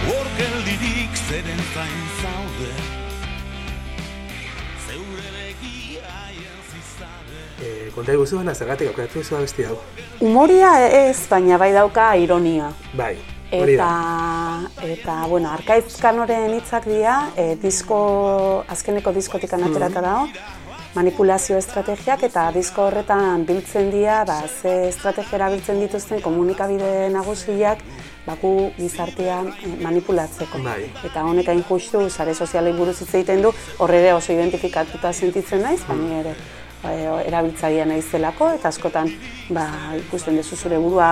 Hor 0.06 0.26
geldirik 0.38 1.16
zeren 1.28 1.62
zain 1.74 2.04
zaude 2.22 2.72
Zeure 4.86 5.30
begia 5.36 6.02
E, 7.64 7.90
konta 7.94 8.12
eguzu 8.12 8.36
baina 8.36 8.52
zergatik 8.54 8.90
aukeratu 8.90 9.20
duzu 9.22 9.36
abesti 9.38 9.64
hau. 9.64 9.76
Humoria 10.20 10.72
ez, 10.84 11.20
baina 11.30 11.56
bai 11.56 11.70
dauka 11.72 12.08
ironia. 12.20 12.66
Bai, 12.98 13.14
hori 13.54 13.76
Eta, 13.76 13.86
da. 13.86 14.88
eta 14.90 15.14
bueno, 15.30 15.48
Arkaitz 15.54 15.94
Kanoren 16.02 16.52
hitzak 16.58 16.84
dira, 16.90 17.30
e, 17.38 17.54
disko, 17.62 18.00
azkeneko 18.68 19.14
diskotik 19.16 19.54
anaterata 19.56 20.02
dago, 20.04 20.26
manipulazio 20.94 21.58
estrategiak 21.58 22.22
eta 22.28 22.48
disko 22.54 22.86
horretan 22.88 23.44
biltzen 23.48 23.90
dira, 23.90 24.22
ba, 24.28 24.40
ze 24.46 24.88
estrategia 24.88 25.38
erabiltzen 25.40 25.80
dituzten 25.82 26.22
komunikabide 26.22 27.08
nagusiak 27.14 27.82
baku 28.26 28.70
gizartean 28.78 29.50
eh, 29.52 29.74
manipulatzeko. 29.82 30.62
Bai. 30.64 30.88
Eta 31.04 31.24
honek 31.26 31.50
hain 31.52 31.64
justu, 31.68 32.06
sare 32.10 32.34
sozialei 32.34 32.72
buruz 32.76 33.00
hitz 33.00 33.12
egiten 33.12 33.42
du, 33.44 33.52
horre 33.78 34.00
ere 34.02 34.12
oso 34.16 34.32
identifikatuta 34.32 35.12
sentitzen 35.12 35.64
naiz, 35.66 35.80
baina 35.88 36.20
ere 36.22 36.34
eh, 36.34 37.28
erabiltzailea 37.28 37.88
naizelako, 37.90 38.54
eta 38.58 38.70
askotan 38.70 39.10
ba, 39.50 39.68
ikusten 40.06 40.38
duzu 40.40 40.56
zure 40.56 40.78
burua 40.78 41.10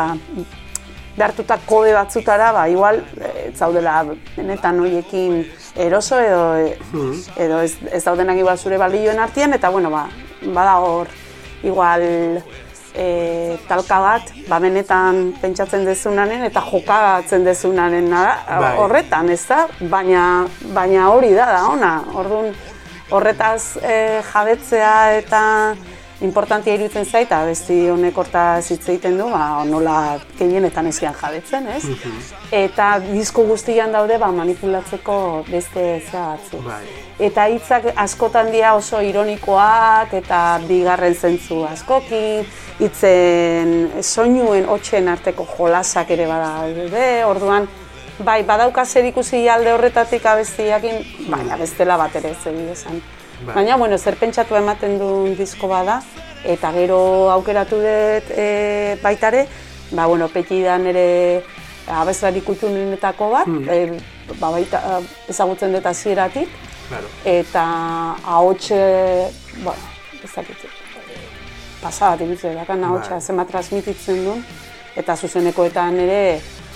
behartuta 1.16 1.58
kode 1.66 1.92
batzutara, 1.92 2.52
ba, 2.52 2.68
igual, 2.68 3.02
eh, 3.20 3.50
ez 3.50 3.58
zaudela 3.58 4.04
benetan 4.36 4.80
horiekin 4.80 5.42
eroso 5.76 6.18
edo, 6.20 6.56
eh, 6.56 6.78
edo 7.36 7.60
ez, 7.60 7.76
ez 7.92 8.04
daudenak 8.04 8.38
igual 8.38 8.58
zure 8.58 8.78
balioen 8.78 9.20
artean, 9.20 9.52
eta 9.52 9.70
bueno, 9.70 9.90
ba, 9.90 10.06
bada 10.42 10.78
hor, 10.80 11.08
igual, 11.62 12.42
e, 12.94 13.58
talka 13.68 13.98
bat, 14.00 14.32
ba, 14.48 14.58
benetan 14.62 15.32
pentsatzen 15.40 15.86
dezunaren 15.86 16.44
eta 16.48 16.62
jokatzen 16.64 17.44
dezunaren 17.44 18.08
nada, 18.10 18.36
Bai. 18.48 18.74
horretan, 18.82 19.30
ez 19.32 19.42
da? 19.48 19.66
Baina, 19.92 20.24
baina 20.74 21.08
hori 21.12 21.32
da, 21.36 21.48
da 21.52 21.62
ona. 21.70 21.92
Orduan, 22.18 22.52
horretaz 23.12 23.78
e, 23.82 23.96
jabetzea 24.32 24.94
eta 25.18 25.42
importantia 26.22 26.74
iruditzen 26.74 27.04
zait, 27.04 27.26
eta 27.26 27.42
besti 27.46 27.76
honek 27.90 28.16
hortaz 28.18 28.70
hitz 28.70 28.84
egiten 28.88 29.18
du, 29.18 29.26
ba, 29.30 29.64
nola 29.68 29.96
gehienetan 30.38 30.88
ezian 30.90 31.14
jabetzen, 31.18 31.66
ez? 31.74 31.82
Eta 32.54 32.88
disko 33.04 33.44
guztian 33.48 33.92
daude 33.94 34.18
ba, 34.22 34.30
manipulatzeko 34.34 35.16
beste 35.50 35.86
batzu. 36.12 36.62
Bai. 36.64 36.82
Eta 37.22 37.46
hitzak 37.52 37.90
askotan 37.96 38.50
dira 38.54 38.74
oso 38.78 39.00
ironikoak 39.02 40.14
eta 40.22 40.40
bigarren 40.68 41.14
zentzu 41.14 41.62
askokin, 41.68 42.46
hitzen 42.80 44.02
soinuen 44.02 44.68
hotxen 44.70 45.08
arteko 45.08 45.46
jolasak 45.56 46.10
ere 46.16 46.26
badaude, 46.30 47.06
orduan 47.28 47.68
bai 48.22 48.42
badauka 48.46 48.84
zer 48.84 49.06
ikusi 49.08 49.48
alde 49.48 49.72
horretatik 49.72 50.26
abestiakin, 50.26 51.02
baina 51.30 51.58
bestela 51.58 51.96
bat 51.98 52.14
ere 52.20 52.30
ez 52.36 52.54
esan. 52.76 53.02
Bai. 53.46 53.54
Baina, 53.54 53.76
bueno, 53.76 53.98
zer 53.98 54.16
pentsatu 54.20 54.54
ematen 54.54 54.98
duen 55.00 55.34
disko 55.38 55.68
bada, 55.68 56.00
eta 56.44 56.70
gero 56.74 56.98
aukeratu 57.34 57.78
dut 57.82 58.30
e, 58.36 58.96
baitare, 59.02 59.46
ba, 59.90 60.06
bueno, 60.06 60.28
petidan 60.30 60.86
ere 60.86 61.42
abeslari 61.90 62.40
kulturinetako 62.46 63.30
bat, 63.32 63.48
e, 63.66 63.80
ba, 64.38 64.50
baita, 64.54 65.00
ezagutzen 65.30 65.74
dut 65.74 65.86
hasieratik, 65.86 66.48
Claro. 66.88 67.08
eta 67.24 67.62
ahotxe, 68.28 68.78
ba, 69.64 69.72
ez 70.22 70.30
dakit, 70.34 70.66
pasa 71.82 72.10
bat 72.12 72.20
iruditzen 72.20 72.58
dakan 72.58 72.84
ahotsa 72.84 73.16
Bai. 73.16 73.20
zenbat 73.22 73.48
transmititzen 73.50 74.24
duen, 74.26 74.42
eta 74.96 75.16
zuzenekoetan 75.16 75.96
ere 76.04 76.20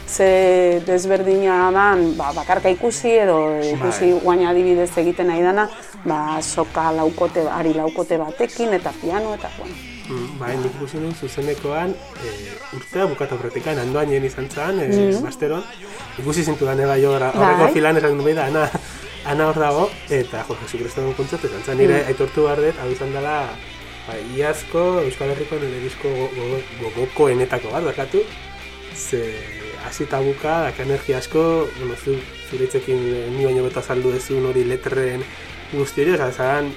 ze 0.07 0.81
desberdina 0.87 1.71
dan, 1.73 2.15
ba, 2.17 2.33
bakarka 2.33 2.69
ikusi 2.71 3.11
edo 3.11 3.59
ikusi 3.61 4.13
Bai. 4.13 4.21
guain 4.23 4.47
adibidez 4.47 4.91
egiten 4.99 5.27
nahi 5.27 5.43
dana, 5.43 5.69
ba, 6.05 6.39
soka 6.43 6.93
laukote, 6.93 7.43
ari 7.51 7.75
laukote 7.75 8.17
batekin 8.19 8.73
eta 8.75 8.93
piano 9.03 9.35
eta, 9.35 9.51
bueno, 9.59 9.75
Mm, 10.07 10.39
bai, 10.39 10.53
nik 10.57 10.71
ikusi 10.77 10.99
nuen 11.03 11.15
zuzenekoan 11.19 11.91
e, 11.91 12.29
urtea 12.77 13.09
bukatu 13.11 13.35
aurretikan, 13.35 13.79
andoainen 13.83 14.23
izan 14.25 14.47
zen, 14.49 14.79
e, 14.79 15.19
basteron. 15.21 15.65
Ikusi 16.23 16.45
zintu 16.45 16.65
da 16.65 16.77
neba 16.79 16.95
jo 16.97 17.11
gara, 17.11 17.33
horreko 17.35 17.57
Mm. 17.57 17.65
Bai. 17.65 17.73
filan 17.75 17.97
esan 17.97 18.19
duen 18.19 18.37
da, 18.37 18.45
ana, 18.47 18.71
ana 19.27 19.49
hor 19.49 19.59
dago, 19.59 19.91
eta 20.09 20.45
jo, 20.47 20.55
Jesu 20.63 20.79
Kristoren 20.79 21.13
kontzertu 21.19 21.49
izan 21.49 21.63
zen, 21.67 21.79
nire 21.79 22.03
Mm. 22.03 22.07
aitortu 22.07 22.43
behar 22.47 22.61
dut, 22.63 22.79
hau 22.79 22.89
izan 22.93 23.11
dela, 23.13 23.49
ba, 24.07 24.15
iazko 24.37 25.01
Euskal 25.03 25.29
Herriko 25.35 25.57
nire 25.59 25.81
disko 25.83 26.09
go- 26.09 26.31
go- 26.39 26.63
gogokoenetako 26.95 27.73
bat, 27.75 27.85
bakatu, 27.91 28.23
ze 28.95 29.25
hasi 29.87 30.05
eta 30.05 30.21
buka, 30.21 30.61
daka 30.69 30.83
energia 30.83 31.19
asko, 31.19 31.69
bueno, 31.79 31.95
zu, 32.03 32.17
zure 32.51 32.65
hitzekin 32.67 33.03
ni 33.37 33.45
baino 33.45 33.63
beto 33.65 33.81
azaldu 33.81 34.13
ezun 34.17 34.47
hori 34.51 34.65
letren 34.65 35.25
guzti 35.73 36.03
hori, 36.05 36.15
eta 36.15 36.31
zan, 36.33 36.73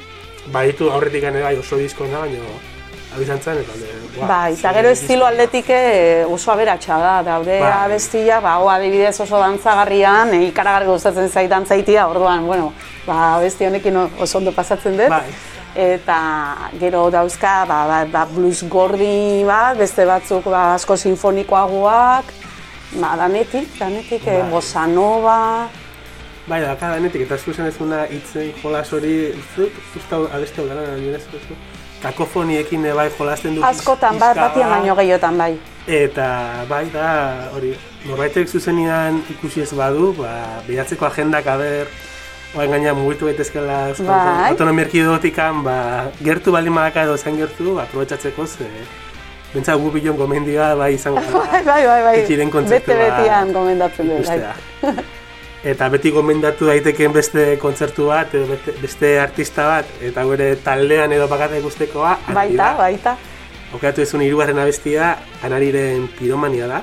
baditu 0.53 0.89
aurretik 0.91 1.23
ere 1.29 1.41
bai 1.43 1.55
oso 1.57 1.77
disko 1.77 2.07
da, 2.07 2.19
baina 2.25 2.39
hau 3.09 3.21
izan 3.25 3.39
zen, 3.41 3.57
eta 3.63 3.73
buah, 4.15 4.27
Bai, 4.29 4.53
eta 4.53 4.71
gero 4.77 4.89
estilo 4.93 5.25
aldetik 5.25 5.69
eh, 5.73 6.25
oso 6.29 6.51
aberatsa 6.53 6.97
da, 7.01 7.13
daude 7.25 7.59
Bai. 7.59 7.71
abestia, 7.85 8.39
ba, 8.39 8.57
ho 8.61 8.69
adibidez 8.69 9.15
oso 9.19 9.39
dantzagarrian, 9.41 10.33
e, 10.37 10.43
ikaragarri 10.51 10.85
gustatzen 10.91 11.29
zait 11.29 11.49
dantzaitia, 11.49 12.07
orduan, 12.07 12.45
bueno, 12.45 12.73
ba, 13.07 13.35
abesti 13.39 13.65
honekin 13.65 13.97
o- 13.97 14.09
oso 14.21 14.37
ondo 14.37 14.51
pasatzen 14.53 14.97
dut. 14.97 15.09
Bai. 15.09 15.25
Eta 15.79 16.19
gero 16.79 17.07
dauzka, 17.13 17.63
ba, 17.69 17.79
ba, 17.87 17.97
ba, 18.11 18.25
blues 18.29 18.63
gordi 18.69 19.43
bat, 19.45 19.77
beste 19.77 20.05
batzuk 20.05 20.45
ba, 20.49 20.73
asko 20.75 20.97
sinfonikoagoak, 20.97 22.25
ba, 22.93 23.15
danetik, 23.17 23.77
danetik, 23.79 24.27
eh, 24.27 24.41
Bai. 24.41 24.49
bossa 24.51 24.87
nova, 24.87 25.69
Bai, 26.49 26.61
daka 26.61 26.95
danetik, 26.95 27.27
eta 27.27 27.37
zuzen 27.37 27.67
ez 27.69 27.75
una 27.79 28.07
hitzen 28.09 28.53
jolas 28.63 28.89
hori, 28.93 29.33
zut, 29.53 29.75
usta 29.95 30.17
abeste 30.33 30.61
hau 30.61 30.67
dara, 30.67 30.95
nire 30.97 31.19
kakofoniekin 32.01 32.85
ere 32.85 32.95
bai 32.95 33.09
jolasten 33.17 33.55
du. 33.55 33.63
askotan, 33.63 34.15
pizka 34.15 34.33
bat, 34.33 34.37
batian 34.37 34.69
bat. 34.69 34.79
baino 34.79 34.95
gehiotan 34.95 35.37
bai. 35.37 35.51
Eta 35.87 36.29
bai 36.69 36.85
da, 36.93 37.09
hori, 37.53 37.75
norbaitek 38.07 38.47
zuzenian 38.47 39.21
ikusi 39.29 39.61
ez 39.61 39.73
badu, 39.73 40.13
ba, 40.17 40.31
bilatzeko 40.67 41.05
agendak 41.05 41.47
aber, 41.47 41.91
oain 42.55 42.71
gaina 42.71 42.95
mugitu 42.97 43.29
daitezkela 43.29 43.89
Euskal 43.89 44.07
Bai. 44.09 44.49
Autonomia 44.49 44.87
Erkidegotikan, 44.87 45.61
ba, 45.63 45.77
gertu 46.23 46.51
baldin 46.55 46.73
badaka 46.73 47.03
edo 47.05 47.17
zain 47.17 47.37
gertu, 47.37 47.75
ba, 47.75 47.83
aprobetsatzeko 47.83 48.47
ze, 48.47 48.69
bentsa 49.53 49.75
gu 49.79 49.91
bilon 49.91 50.17
gomendioa 50.17 50.73
bai 50.75 50.93
izango. 50.95 51.21
Bai, 51.51 51.63
bai, 51.65 51.85
bai, 51.85 52.01
bai. 52.03 52.17
Ikiren 52.23 52.51
kontzertua 52.53 52.95
Bete-betean 52.95 53.53
gomendatzen 53.53 54.11
dut, 54.11 54.27
bai. 54.27 54.93
Eta 55.71 55.89
beti 55.91 56.11
gomendatu 56.15 56.69
daitekeen 56.69 57.11
beste 57.11 57.41
kontzertu 57.59 58.05
bat, 58.07 58.31
edo 58.31 58.47
beste, 58.47 58.75
beste 58.79 59.09
artista 59.19 59.65
bat, 59.67 59.89
eta 60.07 60.23
gure 60.23 60.53
taldean 60.63 61.11
edo 61.11 61.25
bakata 61.27 61.57
ikustekoa, 61.59 62.13
Baita, 62.31 62.69
baita. 62.79 63.17
Aukatu 63.75 64.05
ezun 64.05 64.23
hirugarren 64.23 64.61
abestia, 64.63 65.17
anariren 65.43 66.07
piromania 66.15 66.69
da. 66.71 66.79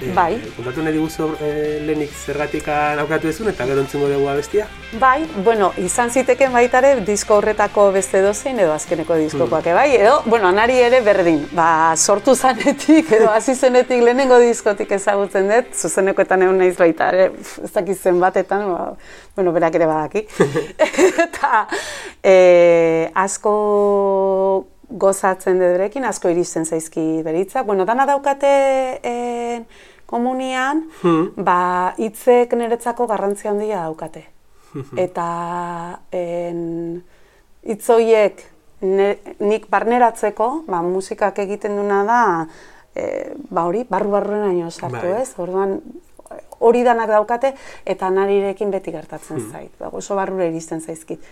E, 0.00 0.12
Bai. 0.16 0.40
Kontatu 0.56 0.82
nahi 0.82 0.94
diguzu 0.96 1.26
e, 1.44 1.50
lehenik 1.84 2.12
zergatikan 2.16 2.98
aukatu 3.02 3.28
ezun, 3.28 3.50
eta 3.52 3.66
gero 3.68 3.82
entzungo 3.84 4.08
dugu 4.08 4.28
abestia. 4.32 4.66
Bai, 5.00 5.26
bueno, 5.44 5.72
izan 5.78 6.10
ziteken 6.10 6.52
baitare 6.56 6.94
disko 7.04 7.36
horretako 7.36 7.90
beste 7.92 8.22
dozein 8.24 8.58
edo 8.58 8.72
azkeneko 8.72 9.18
diskokoak 9.20 9.60
Hmm. 9.70 9.74
bai, 9.76 9.96
edo, 9.96 10.22
bueno, 10.24 10.48
anari 10.48 10.78
ere 10.80 11.00
berdin, 11.04 11.42
ba, 11.52 11.94
sortu 11.96 12.34
zanetik 12.34 13.12
edo 13.12 13.28
hasi 13.30 13.54
zenetik 13.54 14.02
lehenengo 14.02 14.38
diskotik 14.40 14.90
ezagutzen 14.96 15.48
dut, 15.52 15.74
zuzenekoetan 15.74 16.42
egon 16.42 16.58
naiz 16.58 16.76
baita 16.78 17.10
ere, 17.12 17.30
pf, 17.36 17.58
ez 17.64 17.72
dakit 17.72 18.00
zenbatetan, 18.00 18.66
ba, 18.72 18.96
bueno, 19.36 19.52
berak 19.52 19.74
ere 19.74 19.86
badaki. 19.86 20.26
Eta 21.26 21.66
e, 22.24 23.10
asko 23.14 23.54
gozatzen 24.90 25.60
dut 25.60 25.76
berekin, 25.76 26.04
asko 26.04 26.30
iristen 26.32 26.64
zaizki 26.66 27.22
beritzak. 27.22 27.66
Bueno, 27.66 27.84
dana 27.86 28.06
daukate 28.08 28.50
e, 29.04 29.14
komunian, 30.10 30.84
ba, 31.36 31.94
hitzek 31.98 32.52
niretzako 32.58 33.06
garrantzia 33.10 33.52
handia 33.54 33.84
daukate. 33.86 34.26
Eta 34.98 36.00
en, 36.14 36.60
hitz 37.66 37.84
horiek 37.90 38.42
ne- 38.86 39.16
nik 39.42 39.66
barneratzeko, 39.70 40.50
ba, 40.68 40.82
musikak 40.82 41.38
egiten 41.42 41.74
duna 41.78 42.02
da, 42.06 42.20
e, 42.94 43.06
ba 43.50 43.64
hori, 43.66 43.84
barru-barruenaino 43.88 44.70
sartu, 44.70 45.02
Bai. 45.06 45.22
ez? 45.22 45.34
Orduan, 45.38 45.78
hori 46.60 46.82
danak 46.86 47.10
daukate, 47.10 47.54
eta 47.88 48.10
narirekin 48.14 48.70
beti 48.70 48.92
gertatzen 48.94 49.40
zait. 49.50 49.72
Ba, 49.80 49.90
oso 49.96 50.14
barrura 50.18 50.46
iristen 50.50 50.80
zaizkit. 50.80 51.22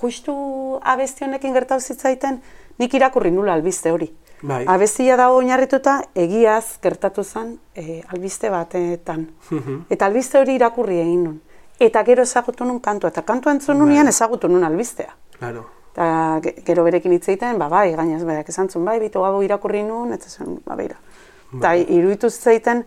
Justu 0.00 0.36
abesti 0.82 1.24
honekin 1.24 1.52
gertau 1.56 1.80
zitzaiten, 1.80 2.40
nik 2.78 2.94
irakurri 2.94 3.30
nula 3.32 3.56
albiste 3.56 3.92
hori. 3.92 4.10
Bai. 4.42 4.64
Abestia 4.68 5.16
dago 5.16 5.36
oinarrituta 5.40 6.02
egiaz 6.14 6.78
gertatu 6.82 7.24
zen 7.24 7.58
e, 7.74 8.02
albiste 8.08 8.50
batetan. 8.50 9.28
eta 9.90 10.06
albiste 10.06 10.38
hori 10.38 10.54
irakurri 10.54 10.98
egin 11.00 11.22
nun. 11.24 11.40
Eta 11.80 12.02
gero 12.04 12.22
ezagutu 12.22 12.64
nun 12.64 12.80
kantua, 12.80 13.10
eta 13.10 13.22
kantua 13.22 13.52
entzun 13.52 13.78
nunean 13.78 14.08
ezagutu 14.08 14.48
nun 14.48 14.64
albistea. 14.64 15.14
Claro. 15.38 15.66
Eta 15.92 16.40
ge- 16.42 16.54
gero 16.66 16.84
berekin 16.84 17.12
hitz 17.12 17.28
egiten, 17.28 17.58
ba 17.58 17.68
bai, 17.68 17.94
gainaz 17.96 18.22
berak 18.24 18.48
esan 18.48 18.68
zuen, 18.68 18.84
bai, 18.84 18.98
bitu 19.00 19.20
gabo 19.22 19.42
irakurri 19.42 19.82
nun, 19.82 20.12
eta 20.12 20.28
zen, 20.28 20.60
ba 20.66 20.76
beira. 20.76 20.96
Eta 21.56 21.74
iruditu 21.76 22.28
zitzaiten 22.30 22.84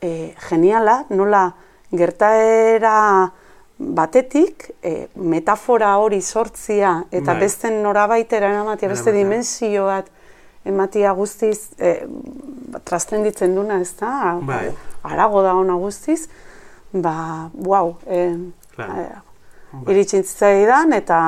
e, 0.00 0.34
geniala, 0.48 1.04
nola 1.10 1.54
gertaera 1.92 3.30
batetik 3.78 4.70
e, 4.82 5.08
metafora 5.16 5.94
hori 5.98 6.20
sortzia 6.22 7.04
eta 7.10 7.32
Bai. 7.32 7.40
beste 7.40 7.70
norabaitera 7.70 8.50
eramatia, 8.50 8.88
beste 8.88 9.08
Eramatea. 9.10 9.24
dimensio 9.24 9.84
bat 9.86 10.10
ematia 10.64 11.12
guztiz 11.16 11.70
e, 11.78 11.94
trascenditzen 12.84 13.54
duna, 13.56 13.80
ez 13.80 13.94
da? 14.00 14.38
Bai. 14.42 14.70
Arago 15.02 15.42
da 15.42 15.54
ona 15.56 15.74
guztiz, 15.80 16.28
ba, 16.92 17.50
wow, 17.54 17.96
e, 18.06 18.36
Claro. 18.74 18.92
e, 19.00 19.08
iritsi 19.92 20.22
zitzaidan 20.22 20.92
eta 20.92 21.20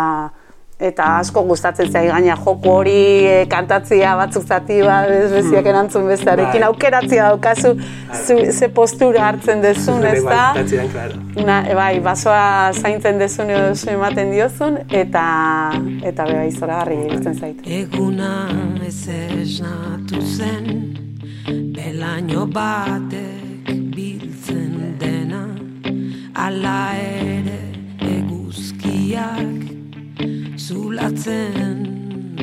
eta 0.83 1.07
asko 1.21 1.45
gustatzen 1.47 1.91
zai 1.93 2.07
gaina 2.09 2.37
joko 2.37 2.77
hori 2.81 2.99
e, 3.31 3.37
kantatzia 3.51 4.17
batzuk 4.19 4.47
zati 4.47 4.81
bat 4.83 5.11
ez 5.15 5.31
beziak 5.33 5.69
erantzun 5.73 6.09
bestearekin 6.11 6.61
Bai. 6.61 6.69
aukeratzia 6.69 7.29
daukazu 7.31 7.75
zu, 8.13 8.39
ze 8.51 8.69
postura 8.69 9.29
hartzen 9.29 9.63
dezun, 9.63 10.05
ez 10.05 10.23
da? 10.25 10.55
Na, 11.47 11.63
e, 11.69 11.75
bai, 11.79 12.01
basoa 12.05 12.73
zaintzen 12.73 13.19
dezun 13.23 13.51
edo 13.55 13.75
zu 13.75 13.91
ematen 13.95 14.33
diozun 14.35 14.81
eta 14.89 15.27
eta 16.03 16.27
be 16.27 16.39
bai 16.41 16.51
zoragarri 16.51 16.99
iruditzen 17.05 17.39
zait. 17.39 17.63
Eguna 17.81 18.33
ez 18.87 19.07
esnatu 19.09 20.21
zen 20.23 20.99
Belaino 21.75 22.47
batek 22.47 23.73
biltzen 23.95 24.97
dena 25.01 25.43
Ala 26.35 26.79
ere 26.99 27.61
eguzkiak 28.15 29.72
Zulatzen 30.73 31.81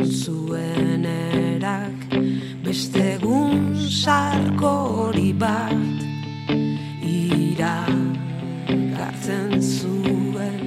zuen 0.06 1.06
erak. 1.06 2.13
Beste 2.62 3.15
egun 3.15 3.74
sarkori 3.89 5.32
bat 5.34 6.04
Ira 7.10 7.80
gartzen 8.98 9.58
zuen. 9.58 10.62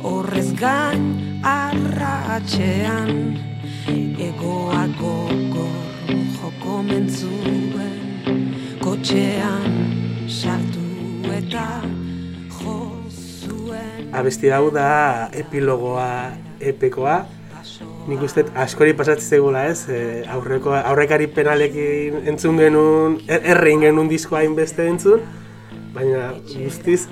Horrez 0.00 0.48
gain 0.56 1.04
arratxean 1.44 3.12
Egoa 4.30 4.86
gogor 4.96 6.16
joko 6.40 6.80
mentzuen. 6.88 8.00
Kotxean 8.80 9.68
sartu 10.40 10.88
eta 11.42 11.68
Abesti 14.16 14.48
hau 14.48 14.70
da 14.72 15.28
epilogoa 15.36 16.45
epekoa. 16.60 17.24
Nik 18.06 18.22
uste 18.22 18.44
askori 18.54 18.92
pasatzen 18.94 19.38
zegula 19.38 19.64
ez, 19.66 19.88
e, 19.90 20.22
aurreko, 20.30 20.70
aurrekari 20.76 21.26
penalekin 21.34 22.28
entzun 22.30 22.60
genuen, 22.60 23.18
er, 23.26 23.42
errein 23.56 23.82
genuen 23.82 24.08
diskoa 24.08 24.44
hainbeste 24.44 24.86
entzun, 24.86 25.24
baina 25.96 26.28
guztiz 26.52 27.08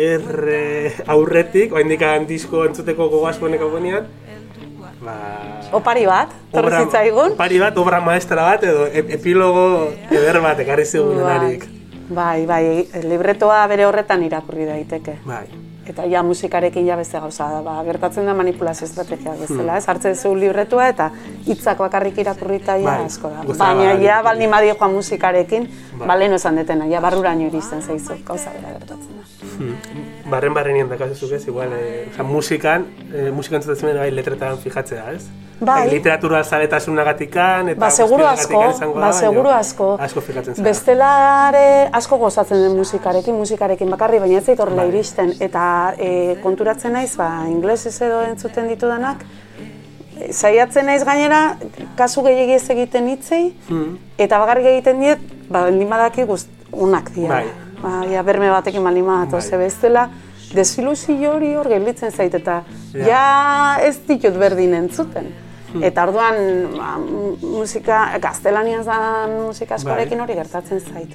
erre 0.00 0.94
aurretik, 1.12 1.74
oraindik 1.76 2.06
disko 2.30 2.64
entzuteko 2.64 3.10
gogoazko 3.12 3.50
honek 3.50 3.66
agonean, 3.66 4.08
ba, 5.04 5.16
Opari 5.76 6.06
bat, 6.08 6.32
torri 6.50 6.72
zitzaigun. 6.82 7.36
Pari 7.38 7.60
bat, 7.62 7.76
obra 7.78 8.00
maestra 8.02 8.42
bat, 8.48 8.64
edo 8.66 8.88
epilogo 8.90 9.64
eder 10.10 10.40
bat 10.42 10.58
ekarri 10.64 10.86
zigunenarik. 10.88 11.66
Bai, 12.10 12.42
bai, 12.46 12.64
libretoa 13.06 13.62
bere 13.70 13.86
horretan 13.86 14.24
irakurri 14.26 14.66
daiteke. 14.66 15.20
Bai. 15.28 15.44
Eta 15.90 16.04
ja 16.06 16.22
musikarekin 16.22 16.86
ja 16.86 16.96
beste 16.98 17.18
gauza 17.20 17.48
da, 17.50 17.62
ba, 17.66 17.76
gertatzen 17.86 18.28
da 18.28 18.34
manipulazio 18.38 18.86
estrategia 18.86 19.34
bezala, 19.40 19.78
ez? 19.80 19.88
Hartzen 19.90 20.14
zu 20.14 20.34
libretua 20.38 20.86
eta 20.92 21.10
hitzak 21.48 21.82
bakarrik 21.82 22.20
irakurrita 22.22 22.78
ja 22.78 22.92
Bai, 22.92 23.08
asko 23.10 23.32
da. 23.32 23.42
Baina 23.58 23.96
ja 23.98 24.20
bai. 24.20 24.22
baldin 24.30 24.54
badio 24.54 24.76
joan 24.76 24.94
musikarekin, 25.00 25.68
ba, 26.04 26.14
lehen 26.20 26.38
esan 26.38 26.62
detena, 26.62 26.86
ja 26.86 27.02
barruraino 27.02 27.50
iristen 27.50 27.82
zaizu, 27.82 28.20
gauza 28.24 28.54
bera 28.56 28.78
gertatzen 28.78 29.18
da. 29.18 30.09
Barren 30.30 30.54
barrenien 30.54 30.88
dakazuzuk 30.88 31.32
ez, 31.36 31.44
igual, 31.48 31.72
e, 31.74 32.06
oza, 32.12 32.22
musikan, 32.22 32.86
e, 33.12 33.30
musika 33.34 33.56
entzutatzen 33.58 33.96
bai 33.98 34.10
letretan 34.14 34.58
fijatzea, 34.62 35.04
ez? 35.16 35.24
Bai. 35.60 35.88
E, 35.88 35.90
literatura 35.92 36.42
zaletasunagatikan, 36.44 37.68
eta 37.74 37.80
Ba, 37.82 37.90
seguru 37.90 38.24
asko, 38.24 38.60
da, 38.62 38.86
ba, 38.86 38.92
baina 38.94 39.12
seguru 39.12 39.50
asko. 39.52 39.90
Asko 40.00 40.22
fijatzen 40.24 40.54
zara. 40.56 40.68
Bestelare 40.68 41.64
asko 42.00 42.16
gozatzen 42.22 42.62
den 42.64 42.76
musikarekin, 42.78 43.36
musikarekin 43.36 43.90
bakarri, 43.92 44.22
baina 44.22 44.38
ez 44.40 44.46
zait 44.46 44.60
horrela 44.60 44.86
iristen. 44.88 45.34
Eta 45.40 45.64
e, 45.98 46.10
konturatzen 46.44 46.94
naiz, 46.96 47.12
ba, 47.20 47.28
inglesez 47.50 47.96
edo 48.06 48.22
entzuten 48.30 48.70
ditudanak, 48.72 49.26
saiatzen 50.30 50.86
naiz 50.88 51.02
gainera, 51.04 51.56
kasu 51.96 52.22
gehiegi 52.26 52.56
ez 52.58 52.64
egiten 52.76 53.08
hitzei, 53.08 53.42
Hmm. 53.68 53.98
eta 54.18 54.38
bakarrik 54.38 54.66
egiten 54.76 55.00
diet, 55.00 55.18
ba, 55.48 55.66
badaki 55.70 56.24
gust, 56.24 56.48
unak 56.72 57.10
dira. 57.14 57.40
Bai. 57.40 57.59
Ba, 57.82 58.04
ja, 58.10 58.22
berme 58.22 58.50
batekin 58.50 58.84
baldin 58.84 59.06
badatoz, 59.06 59.42
Bai. 59.44 59.50
ze 59.50 59.56
bestela, 59.56 60.08
desilusio 60.54 61.32
hori 61.36 61.54
hor 61.56 61.68
gelditzen 61.68 62.10
zait, 62.12 62.34
eta 62.34 62.62
Ja. 62.94 63.06
ja 63.06 63.76
ez 63.86 63.96
ditut 64.08 64.36
berdin 64.38 64.74
entzuten. 64.74 65.28
Eta 65.82 66.02
orduan 66.02 66.34
ba, 66.76 66.96
mu- 66.98 67.36
musika, 67.58 68.18
gaztelaniaz 68.20 68.84
da 68.86 69.26
musika 69.30 69.74
askorekin 69.76 70.20
hori 70.20 70.34
gertatzen 70.34 70.80
zait. 70.80 71.14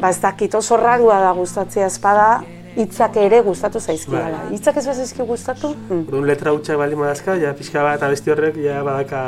Ba 0.00 0.08
ez 0.10 0.18
dakit 0.20 0.54
oso 0.54 0.76
rarua 0.76 1.20
da 1.20 1.32
gustatzea 1.32 1.86
espada, 1.86 2.42
hitzak 2.76 3.16
ere 3.16 3.42
gustatu 3.42 3.80
zaizkidala. 3.80 4.38
Bai. 4.48 4.54
Hitzak 4.56 4.76
ez 4.76 4.86
bazaizki 4.86 5.22
gustatu? 5.28 5.74
hm. 5.88 6.00
Orduan 6.08 6.26
letra 6.26 6.52
hutsak 6.52 6.76
baldin 6.76 6.98
badazka, 6.98 7.34
ja 7.36 7.52
pixka 7.54 7.82
bat 7.82 8.02
abesti 8.02 8.30
horrek 8.30 8.56
ja 8.56 8.82
badaka 8.82 9.20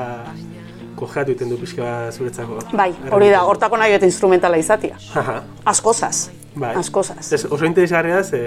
kojeatu 0.97 1.31
egiten 1.33 1.51
du 1.53 1.59
pixka 1.61 2.11
zuretzako. 2.13 2.59
Bai, 2.73 2.91
hori 3.13 3.29
da, 3.31 3.43
hortako 3.45 3.77
nahi 3.77 3.93
eta 3.97 4.07
instrumentala 4.09 4.57
izatia. 4.61 4.97
Haha. 5.15 5.43
Askozaz, 5.65 6.29
Bai. 6.55 6.75
askozaz. 6.81 7.33
Ez, 7.33 7.45
oso 7.51 7.65
interesgarria 7.69 8.23
ze 8.25 8.41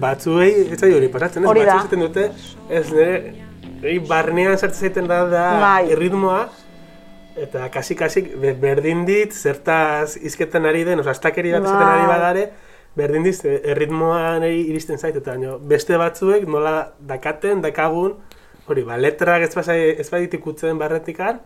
batzuei 0.00 0.52
ez 0.72 0.78
zaio 0.80 0.96
hori 0.96 1.08
pasatzen, 1.12 1.44
ez? 1.44 1.48
Hori 1.50 1.64
da. 1.66 1.74
Batzu 1.76 1.86
esaten 1.86 2.00
dute, 2.06 2.26
ez 2.70 2.86
nire, 2.92 3.34
niri 3.82 3.98
barnean 4.08 4.56
sartzen 4.58 4.88
zaiten 4.88 5.08
da, 5.10 5.20
da 5.28 5.44
Bai. 5.60 5.90
erritmoa, 5.92 6.40
eta 7.40 7.68
kasi-kasik 7.72 8.32
be- 8.40 8.54
berdin 8.60 9.04
dit, 9.08 9.32
zertaz 9.32 10.16
izketan 10.16 10.66
ari 10.66 10.84
den, 10.88 11.00
oza, 11.00 11.12
astakeri 11.14 11.52
bat 11.52 11.62
izaten 11.68 11.86
Bai. 11.86 11.94
ari 11.98 12.08
badare, 12.10 12.46
berdin 12.96 13.22
dit, 13.28 13.44
erritmoan 13.62 14.42
iristen 14.48 14.98
zait, 14.98 15.16
eta 15.16 15.36
beste 15.60 15.96
batzuek 16.00 16.48
nola 16.48 16.92
dakaten, 17.06 17.60
dakagun, 17.62 18.16
hori, 18.70 18.82
ba, 18.86 18.96
letrak 19.00 19.42
ez, 19.48 19.54
basai, 19.54 19.80
ez 20.00 20.08
badit 20.10 20.34
ikutzen 20.38 20.78
barretikan, 20.78 21.40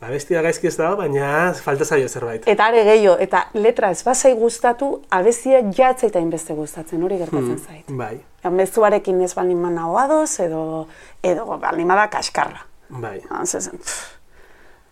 ba, 0.00 0.08
bestia 0.12 0.42
gaizki 0.42 0.66
ez 0.70 0.76
dago, 0.78 0.96
baina 1.00 1.52
falta 1.62 1.84
zaio 1.84 2.08
zerbait. 2.08 2.46
Eta 2.48 2.66
are 2.70 2.84
gehiago, 2.84 3.16
eta 3.20 3.44
letra 3.54 3.90
ez 3.94 4.02
bazai 4.06 4.34
gustatu, 4.38 4.92
abestia 5.10 5.60
jatzaita 5.76 6.18
inbeste 6.24 6.54
gustatzen, 6.56 7.02
hori 7.02 7.18
gertatzen 7.22 7.58
zait. 7.58 7.84
Bai, 7.90 8.18
Ja, 8.40 8.48
mezuarekin 8.48 9.18
ez 9.20 9.34
baldin 9.36 9.58
manao 9.60 9.98
adoz, 10.00 10.38
edo, 10.40 10.86
edo 11.22 11.44
baldin 11.60 11.88
bada 11.88 12.06
kaskarra. 12.08 12.62
bai. 12.88 13.18
Ah, 13.28 13.42
zezen, 13.44 13.76
pff, 13.78 14.06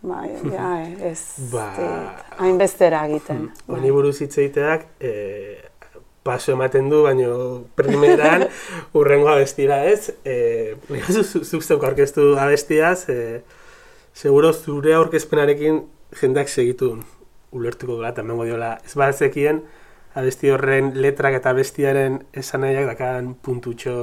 bai, 0.05 0.29
ja, 0.53 0.67
ez, 1.09 1.23
Ba. 1.51 1.65
hainbestera 2.37 3.05
egiten. 3.09 3.47
Honi 3.67 3.89
buruz 3.91 4.19
hitz 4.21 4.37
egiteak, 4.37 4.85
e, 5.01 5.68
paso 6.23 6.51
ematen 6.51 6.89
du, 6.91 7.03
baino 7.03 7.63
primeran 7.75 8.47
urrengo 8.97 9.29
abestira 9.31 9.83
ez. 9.85 10.11
E, 10.25 10.75
zu- 11.07 11.23
zu- 11.23 11.43
zuk 11.45 11.63
zeuk 11.63 11.83
aurkeztu 11.83 12.33
abestiaz, 12.37 13.07
e, 13.09 13.41
seguro 14.13 14.51
zure 14.53 14.93
aurkezpenarekin 14.97 15.83
jendeak 16.21 16.49
segitu 16.49 16.97
ulertuko 17.51 17.95
dula, 17.97 18.09
eta 18.13 18.21
emango 18.21 18.45
diola. 18.45 18.75
Ez 18.85 18.93
bazekien, 18.99 19.63
abesti 20.19 20.49
horren 20.51 20.91
letrak 21.01 21.37
eta 21.39 21.53
abestiaren 21.55 22.19
esanaiak 22.33 22.85
dakan 22.91 23.35
puntutxo 23.45 23.95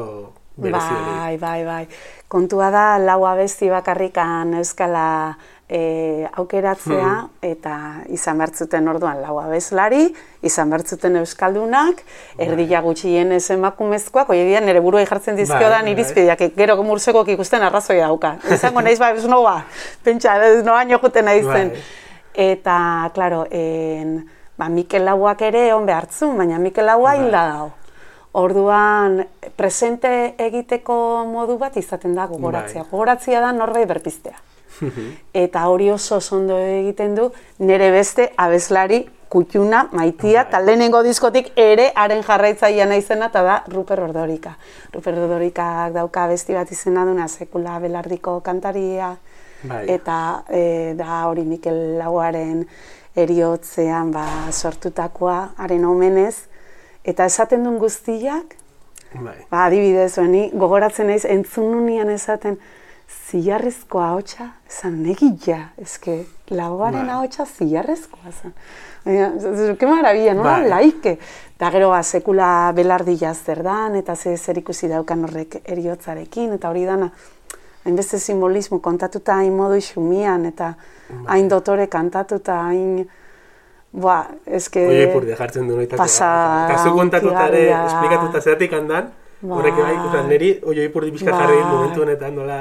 berezi 0.56 0.86
hori. 0.94 1.16
Bai, 1.18 1.36
bai, 1.38 1.64
bai. 1.64 1.88
Kontua 2.28 2.70
da, 2.70 2.98
lau 2.98 3.24
abesti 3.28 3.68
bakarrikan 3.70 4.54
euskala 4.58 5.36
e, 5.68 6.26
aukeratzea, 6.38 7.10
Hmm. 7.22 7.28
eta 7.42 7.74
izan 8.14 8.38
bertzuten 8.38 8.86
orduan 8.88 9.20
lau 9.22 9.38
abeslari, 9.40 10.14
izan 10.42 10.70
bertzuten 10.70 11.16
euskaldunak, 11.16 12.02
erdila 12.38 12.80
gutxienez 12.82 13.50
emakumezkoak, 13.50 14.30
oie 14.30 14.44
dira, 14.46 14.60
nire 14.60 14.80
buruei 14.80 15.06
jartzen 15.06 15.36
dizkiodan 15.36 15.82
Bai, 15.82 15.90
bai. 15.90 15.92
irizpideak, 15.92 16.44
gero 16.56 16.76
mursekok 16.82 17.28
ikusten 17.34 17.62
arrazoia 17.62 18.06
dauka. 18.06 18.36
Izango 18.50 18.80
naiz 18.80 18.98
ba, 18.98 19.10
ez 19.10 19.26
noa, 19.26 19.64
pentsa, 20.04 20.36
ez 20.46 20.64
noa 20.64 20.84
jokuten 20.86 21.24
naizen. 21.24 21.70
Bai. 21.70 21.82
Eta, 22.34 23.10
klaro, 23.14 23.46
en, 23.50 24.28
ba, 24.58 24.68
Mikel 24.68 25.04
Lauak 25.04 25.42
ere 25.42 25.72
on 25.74 25.86
behartzun, 25.86 26.36
baina 26.38 26.58
Mikel 26.58 26.86
Laua 26.86 27.10
Bai. 27.14 27.18
hilda 27.24 27.46
dago. 27.52 27.70
Orduan, 28.36 29.22
presente 29.56 30.34
egiteko 30.44 31.24
modu 31.30 31.56
bat 31.58 31.76
izaten 31.80 32.14
da 32.14 32.26
gogoratzea. 32.28 32.82
Bai. 32.82 32.90
Gogoratzea 32.90 33.40
da 33.40 33.52
norbait 33.56 33.88
berpiztea. 33.88 34.36
Eta 35.32 35.62
hori 35.72 35.88
oso 35.90 36.18
ondo 36.36 36.58
egiten 36.60 37.14
du 37.16 37.30
nire 37.58 37.90
beste 37.94 38.26
abeslari 38.36 39.06
kutxuna, 39.32 39.86
maitia, 39.92 40.42
Bai. 40.42 40.48
eta 40.48 40.60
lehenengo 40.60 41.00
diskotik 41.02 41.48
ere 41.56 41.88
haren 41.96 42.22
jarraitzaia 42.22 42.86
naizena, 42.86 43.30
eta 43.32 43.42
da 43.42 43.56
Ruper 43.72 44.00
Ordorika. 44.04 44.56
Ruper 44.92 45.16
Ordorikak 45.18 45.94
dauka 45.96 46.24
abesti 46.24 46.54
bat 46.54 46.70
izena 46.70 47.04
duna 47.08 47.28
sekula 47.28 47.78
belardiko 47.80 48.40
kantaria, 48.44 49.14
Bai. 49.64 49.84
eta 49.96 50.44
e, 50.48 50.92
da 50.98 51.24
hori 51.30 51.42
Mikel 51.48 51.96
Lauaren 51.98 52.66
eriotzean 53.16 54.12
ba, 54.12 54.26
sortutakoa, 54.52 55.54
haren 55.56 55.88
omenez, 55.88 56.36
eta 57.06 57.24
esaten 57.30 57.62
duen 57.64 57.78
guztiak, 57.78 58.56
Bai. 59.14 59.36
ba, 59.50 59.64
adibidez, 59.68 60.18
ni 60.28 60.50
gogoratzen 60.52 61.06
naiz 61.06 61.24
entzun 61.24 61.70
nunean 61.72 62.10
esaten, 62.10 62.58
zilarrezko 63.30 64.00
ahotsa, 64.02 64.48
esan 64.68 64.96
negila, 65.04 65.60
eske, 65.78 66.24
lauaren 66.50 67.06
Bai. 67.06 67.14
ahotsa 67.14 67.46
zilarrezkoa 67.46 68.32
zen. 68.42 68.52
Baina, 69.04 69.28
ez- 69.36 69.44
ez- 69.70 69.76
Ke 69.78 69.86
marabila, 69.86 70.34
nola 70.34 70.58
Bai. 70.58 70.68
laike. 70.68 71.18
Eta 71.56 71.70
gero, 71.70 71.90
ba, 71.90 72.02
sekula 72.02 72.72
belardia 72.74 73.32
zer 73.34 73.62
dan, 73.62 73.94
eta 73.96 74.16
ze 74.16 74.36
zer 74.36 74.58
ikusi 74.58 74.88
daukan 74.88 75.22
horrek 75.24 75.60
eriotzarekin, 75.64 76.52
eta 76.58 76.68
hori 76.68 76.84
dana, 76.84 77.10
hainbeste 77.84 78.18
simbolismo 78.18 78.80
kontatuta 78.82 79.36
hain 79.38 79.54
modu 79.56 79.78
xumian, 79.80 80.44
eta 80.46 80.74
Bai. 81.08 81.24
hain 81.36 81.48
dotore 81.48 81.88
kantatuta, 81.88 82.64
hain... 82.66 83.08
Boa, 83.96 84.18
eske... 84.44 84.82
Oie 84.84 85.06
ipurdi 85.08 85.32
jartzen 85.38 85.68
du 85.70 85.76
noitako. 85.78 86.02
pasa 86.02 86.82
zu 86.82 86.90
kontatuta 86.92 87.46
ere, 87.48 87.62
esplikatuta 87.86 88.42
zeratik 88.42 88.74
handan, 88.76 89.08
horrek 89.48 89.78
bai, 89.78 89.94
oza, 90.08 90.20
niri 90.28 90.50
oio 90.68 90.84
ipurdi 90.84 91.14
pixka 91.14 91.32
Bai. 91.32 91.38
jarri 91.40 91.62
momentu 91.64 92.04
honetan, 92.04 92.34
nola... 92.36 92.58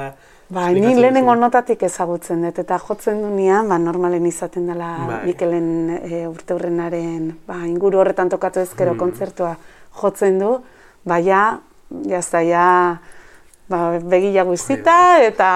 Ba, 0.48 0.68
ni 0.70 0.94
lehenengo 0.94 1.34
notatik 1.34 1.80
ezagutzen 1.82 2.44
dut, 2.46 2.58
eta 2.62 2.78
jotzen 2.78 3.18
dunean, 3.20 3.68
ba, 3.68 3.76
normalen 3.82 4.24
izaten 4.30 4.68
dela 4.70 4.92
Bai. 5.08 5.18
Mikelen 5.26 5.66
e, 5.98 6.22
urte 6.30 6.54
hurrenaren, 6.54 7.32
ba, 7.48 7.58
inguru 7.66 7.98
horretan 8.00 8.30
tokatu 8.32 8.62
ezkero 8.62 8.94
Hmm. 8.94 9.00
kontzertua 9.04 9.56
jotzen 10.00 10.38
du, 10.38 10.52
ba, 11.04 11.18
ja, 11.18 11.58
jazta, 12.06 12.40
ja, 12.46 12.66
ba, 13.68 13.98
begila 13.98 14.44
guztita, 14.46 14.96
eta, 15.26 15.50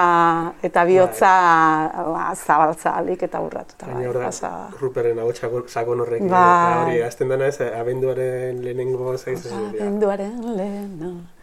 eta 0.62 0.84
bihotza 0.88 1.32
ba, 1.94 2.24
zabaltza 2.34 2.94
alik 2.98 3.22
eta 3.26 3.40
urratuta. 3.44 3.86
Baina 3.86 4.00
bai, 4.00 4.08
hor 4.08 4.40
da. 4.40 4.52
Ruperen 4.80 5.18
hau 5.18 5.30
sakon, 5.34 5.64
Bai. 6.00 6.18
eta 6.18 6.82
hori, 6.84 6.98
azten 7.06 7.28
dena 7.28 7.46
ez, 7.46 7.60
abenduaren 7.60 8.62
lehenengo 8.64 9.16
zaizen. 9.16 9.70
Abenduaren 9.70 10.34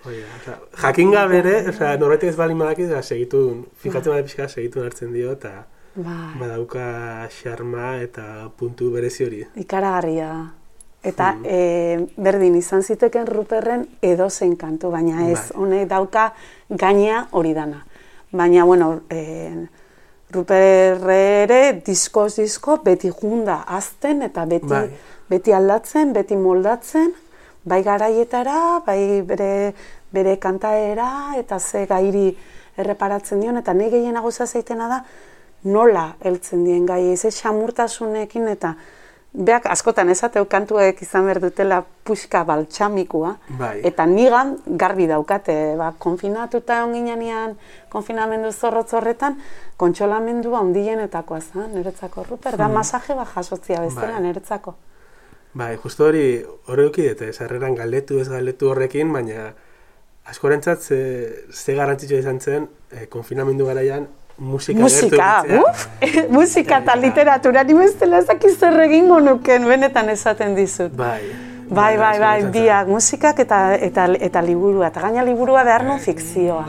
oza, 0.07 0.59
jakin 0.83 1.11
gabe 1.11 1.39
ere, 1.39 1.55
oza, 1.69 1.95
norbaitek 1.97 2.29
ez 2.29 2.37
bali 2.37 2.53
madakit, 2.53 2.91
oza, 2.91 3.01
segitu 3.01 3.65
fijatzen 3.81 4.13
bada 4.13 4.23
pixka 4.23 4.47
segitu 4.47 4.83
hartzen 4.83 5.13
dio, 5.13 5.31
eta 5.31 5.65
Bai. 5.95 6.35
badauka 6.39 7.27
xarma 7.31 7.97
eta 8.03 8.49
puntu 8.57 8.91
berezi 8.93 9.25
hori. 9.25 9.43
Ikaragarria 9.55 10.31
Eta 11.07 11.33
e, 11.47 11.57
berdin 12.19 12.57
izan 12.59 12.83
ziteken 12.83 13.27
Ruperren 13.29 13.85
edozein 14.03 14.57
kantu, 14.59 14.91
baina 14.91 15.29
ez, 15.29 15.39
Bai. 15.39 15.59
honek 15.61 15.89
dauka 15.89 16.31
gainea 16.69 17.27
hori 17.31 17.53
dana. 17.55 17.85
Baina, 18.31 18.65
bueno, 18.67 19.01
e, 19.09 19.67
Ruperre 20.35 21.19
ere 21.45 21.61
diskoz 21.85 22.33
disko 22.35 22.81
beti 22.83 23.11
junda 23.11 23.61
azten 23.63 24.25
eta 24.27 24.43
beti, 24.45 24.67
Bai. 24.67 24.89
beti 25.29 25.55
aldatzen, 25.55 26.11
beti 26.13 26.35
moldatzen, 26.35 27.13
bai 27.67 27.81
garaietara, 27.83 28.81
bai 28.85 29.21
bere, 29.27 29.73
bere 30.11 30.35
kantaera 30.39 31.09
eta 31.39 31.59
ze 31.59 31.85
gairi 31.87 32.29
erreparatzen 32.77 33.41
dion, 33.41 33.57
eta 33.57 33.73
nahi 33.73 33.89
gehiena 33.91 34.21
gauza 34.21 34.45
zaitena 34.45 34.87
da, 34.91 35.01
nola 35.63 36.11
heltzen 36.23 36.63
dien 36.63 36.85
gai, 36.85 37.01
ez 37.13 37.33
xamurtasunekin 37.41 38.47
eta 38.51 38.75
beak 39.37 39.67
askotan 39.69 40.09
esateu 40.09 40.45
kantuek 40.49 41.01
izan 41.05 41.27
behar 41.27 41.39
dutela 41.41 41.83
puxka 42.07 42.43
baltsamikua, 42.47 43.35
Bai. 43.59 43.81
eta 43.85 44.05
nigan 44.09 44.55
garbi 44.65 45.05
daukate, 45.07 45.75
ba, 45.77 45.91
konfinatuta 45.99 46.81
onginean 46.85 47.55
konfinamendu 47.93 48.51
zorrotz 48.51 48.93
horretan, 48.97 49.37
kontsolamendua 49.77 50.61
ondienetakoa 50.65 51.39
zen, 51.41 51.69
niretzako 51.75 52.25
Ruper, 52.29 52.57
da 52.57 52.67
masaje 52.67 53.15
bat 53.15 53.29
jasotzia 53.35 53.81
bezala 53.85 54.17
Bai. 54.17 54.25
niretzako. 54.25 54.75
Bai, 55.53 55.75
justo 55.83 56.05
hori, 56.05 56.43
hori 56.67 56.89
dute, 56.95 57.31
sarreran 57.33 57.75
galdetu 57.75 58.19
ez 58.19 58.29
galdetu 58.29 58.69
horrekin, 58.69 59.13
baina 59.13 59.53
askorentzat 60.25 60.81
ze, 60.81 60.99
ze 61.51 61.75
garrantzitsua 61.75 62.19
izan 62.19 62.39
zen, 62.39 62.67
eh, 62.91 63.07
konfinamendu 63.07 63.65
garaian, 63.65 64.07
musika, 64.39 64.79
Musika, 64.79 65.43
uf, 65.59 65.87
musika 66.37 66.77
eta 66.83 66.95
literatura, 66.95 67.63
ni 67.63 67.73
bestela 67.73 68.19
ez 68.21 68.27
dakit 68.27 68.59
zer 68.59 68.79
egingo 68.85 69.19
nuken, 69.19 69.65
benetan 69.65 70.09
esaten 70.09 70.55
dizut. 70.55 70.93
Bai. 70.95 71.21
Bai, 71.67 71.97
bai, 71.97 71.97
bai, 71.97 72.11
askorentzat 72.11 72.41
zen. 72.41 72.51
biak, 72.51 72.87
musikak 72.87 73.39
eta, 73.43 73.61
eta, 73.75 74.05
eta 74.29 74.41
liburua, 74.41 74.87
eta 74.87 75.01
gaina 75.03 75.25
liburua 75.25 75.65
behar 75.67 75.83
non 75.83 75.99
fikzioa. 75.99 76.63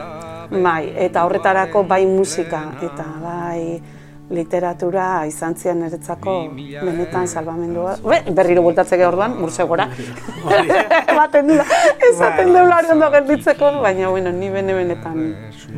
Bai, 0.50 0.94
eta 0.96 1.26
horretarako 1.28 1.84
bai 1.84 2.04
musika, 2.06 2.64
eta 2.82 3.04
bai 3.22 3.97
literatura 4.30 5.24
izan 5.26 5.54
zian 5.56 5.80
niretzako 5.80 6.34
benetan 6.54 7.28
salbamendua. 7.28 7.96
Be, 8.04 8.20
berriro 8.36 8.62
bultatzeke 8.66 9.06
orduan, 9.06 9.38
bursegora. 9.40 9.88
Ematen 11.12 11.48
dula, 11.48 11.64
esaten 12.10 12.52
Bai. 12.52 12.60
dula 12.62 12.80
hori 12.80 12.92
ondo 12.96 13.10
gelditzeko, 13.14 13.72
baina, 13.84 14.10
bueno, 14.12 14.32
ni 14.32 14.50
bene 14.52 14.76
benetan. 14.76 15.22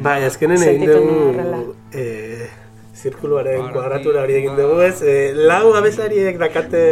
Bai, 0.02 0.18
azkenen 0.26 0.66
egin 0.72 0.90
dugu 0.90 1.76
eh, 1.92 2.50
zirkuluaren 2.96 3.70
kuadratura 3.70 4.26
hori 4.26 4.40
egin 4.42 4.58
dugu 4.58 4.82
ez. 4.88 4.98
Eh, 5.02 5.30
lau 5.36 5.70
abeslariek 5.78 6.38
dakate 6.42 6.84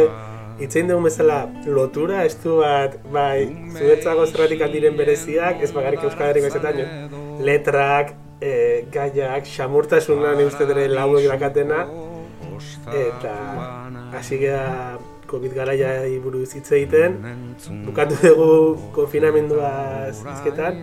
itzein 0.63 0.87
dugu 0.91 1.09
bezala 1.09 1.41
lotura, 1.67 2.23
estu 2.29 2.61
bat, 2.63 2.95
bai, 3.11 3.49
zuretzako 3.75 4.25
zerratik 4.31 4.63
diren 4.71 4.97
bereziak, 4.99 5.63
ez 5.63 5.71
bakarrik 5.75 6.07
Euskal 6.07 6.31
Herriko 6.31 6.63
letrak, 7.43 8.15
eh, 8.41 8.85
gaiak, 8.91 9.45
xamurtasuna 9.45 10.33
nik 10.37 10.51
uste 10.51 10.67
ere 10.69 10.87
lauek 10.91 11.27
dakatena, 11.29 11.85
eta 12.89 13.35
hasi 14.17 14.39
gara 14.41 14.99
COVID 15.29 15.53
garaia 15.53 15.91
buruz 16.23 16.49
hitz 16.57 16.71
egiten, 16.73 17.19
bukatu 17.85 18.17
dugu 18.23 18.51
konfinamendua 18.95 19.71
hizketan, 20.09 20.79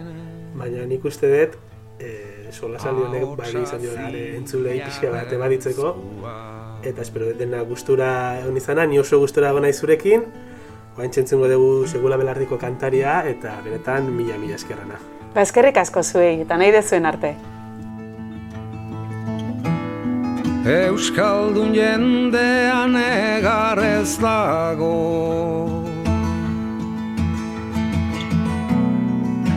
baina 0.56 0.86
nik 0.86 1.04
uste 1.04 1.30
dut 1.32 1.56
e, 1.98 2.12
sola 2.52 2.78
saldi 2.78 3.02
honek 3.08 3.32
bai 3.40 3.50
izan 3.62 3.82
jo 3.82 3.96
entzulei 4.38 4.78
pixka 4.84 5.10
bat 5.12 5.32
ebaditzeko 5.32 5.94
eta 6.86 7.02
espero 7.02 7.32
dena 7.34 7.64
gustura 7.66 8.10
egon 8.42 8.60
izana, 8.60 8.86
ni 8.86 9.00
oso 9.02 9.18
gustura 9.18 9.50
egon 9.50 9.66
zurekin. 9.72 10.22
Oain 10.96 11.10
txentzungo 11.12 11.48
dugu 11.50 11.86
segula 11.86 12.16
belardiko 12.16 12.56
kantaria 12.56 13.18
eta 13.28 13.58
benetan 13.64 14.08
mila 14.16 14.38
mila 14.38 14.56
eskerrana. 14.56 15.15
Ba, 15.36 15.44
eskerrik 15.44 15.76
asko 15.76 16.00
zuei, 16.00 16.40
eta 16.46 16.56
nahi 16.56 16.72
dezuen 16.72 17.04
arte. 17.04 17.34
Euskaldun 20.66 21.74
jendean 21.76 22.96
egar 22.98 23.78
ez 23.84 24.16
dago 24.18 24.96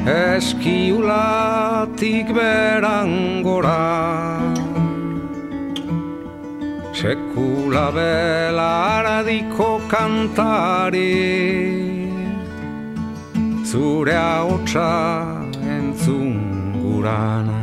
Eskiulatik 0.04 2.28
berangora 2.36 3.80
Sekula 6.94 7.90
belaradiko 7.96 9.80
kantari. 9.88 11.16
Zure 13.64 14.16
haotxa 14.20 15.39
entzun 16.00 16.72
gurana 16.82 17.60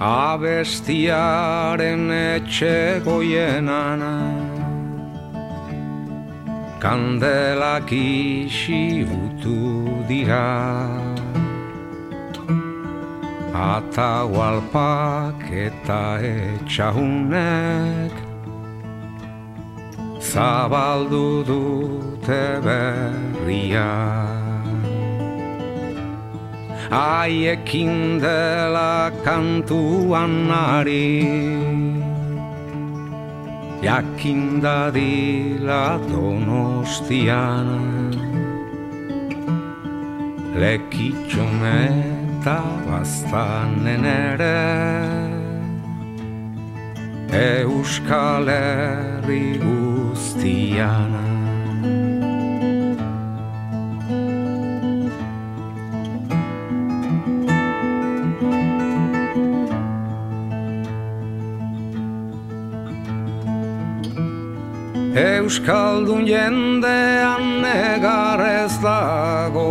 Abestiaren 0.00 2.10
etxe 2.12 3.00
goienana 3.04 4.14
Kandelak 6.80 7.92
isi 7.92 9.06
utu 9.08 10.04
dira. 10.04 10.92
Ata 13.54 14.28
walpak 14.28 15.40
eta 15.48 16.20
etxahunek 16.20 18.23
Zabaldu 20.34 21.46
dute 21.46 22.58
berriak 22.58 24.34
haiekin 26.90 28.18
dela 28.18 29.14
kantuan 29.22 30.50
ari 30.50 31.22
Jakin 33.78 34.58
dadila 34.58 36.02
donostian. 36.10 37.70
Lekitxon 40.58 41.62
eta 41.62 42.58
bastanen 42.90 44.02
ere 44.02 44.58
Euskal 47.30 48.50
Herri 48.50 49.62
guztiana 50.14 51.22
Euskaldun 65.14 66.26
jendean 66.26 67.42
negar 67.62 68.40
ez 68.46 68.74
dago 68.82 69.70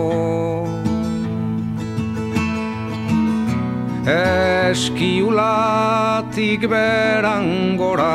Eskiulatik 4.73 5.41
berangora 6.67 8.13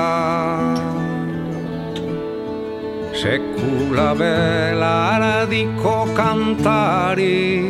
Sekula 3.18 4.14
belaradiko 4.14 6.06
kantari. 6.14 7.66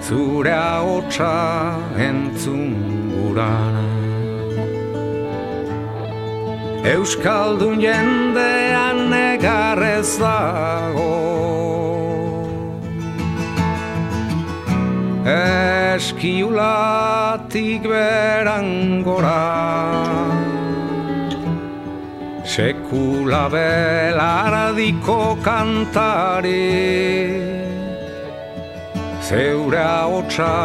Zure 0.00 0.54
haotxa 0.56 1.36
entzun 2.00 2.72
gurana 3.12 3.84
Euskaldun 6.88 7.76
jendean 7.84 9.12
negarrez 9.12 10.16
dago. 10.16 11.12
Eskiulatik 15.98 17.82
berangora 17.92 19.44
Sekula 22.58 23.46
belaradiko 23.52 25.38
kantare 25.46 26.66
Zeure 29.22 29.84
hotxa 30.10 30.56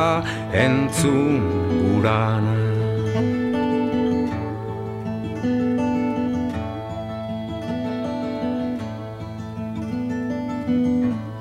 entzun 0.65 1.37
uran 1.93 2.49
thank 10.65 11.32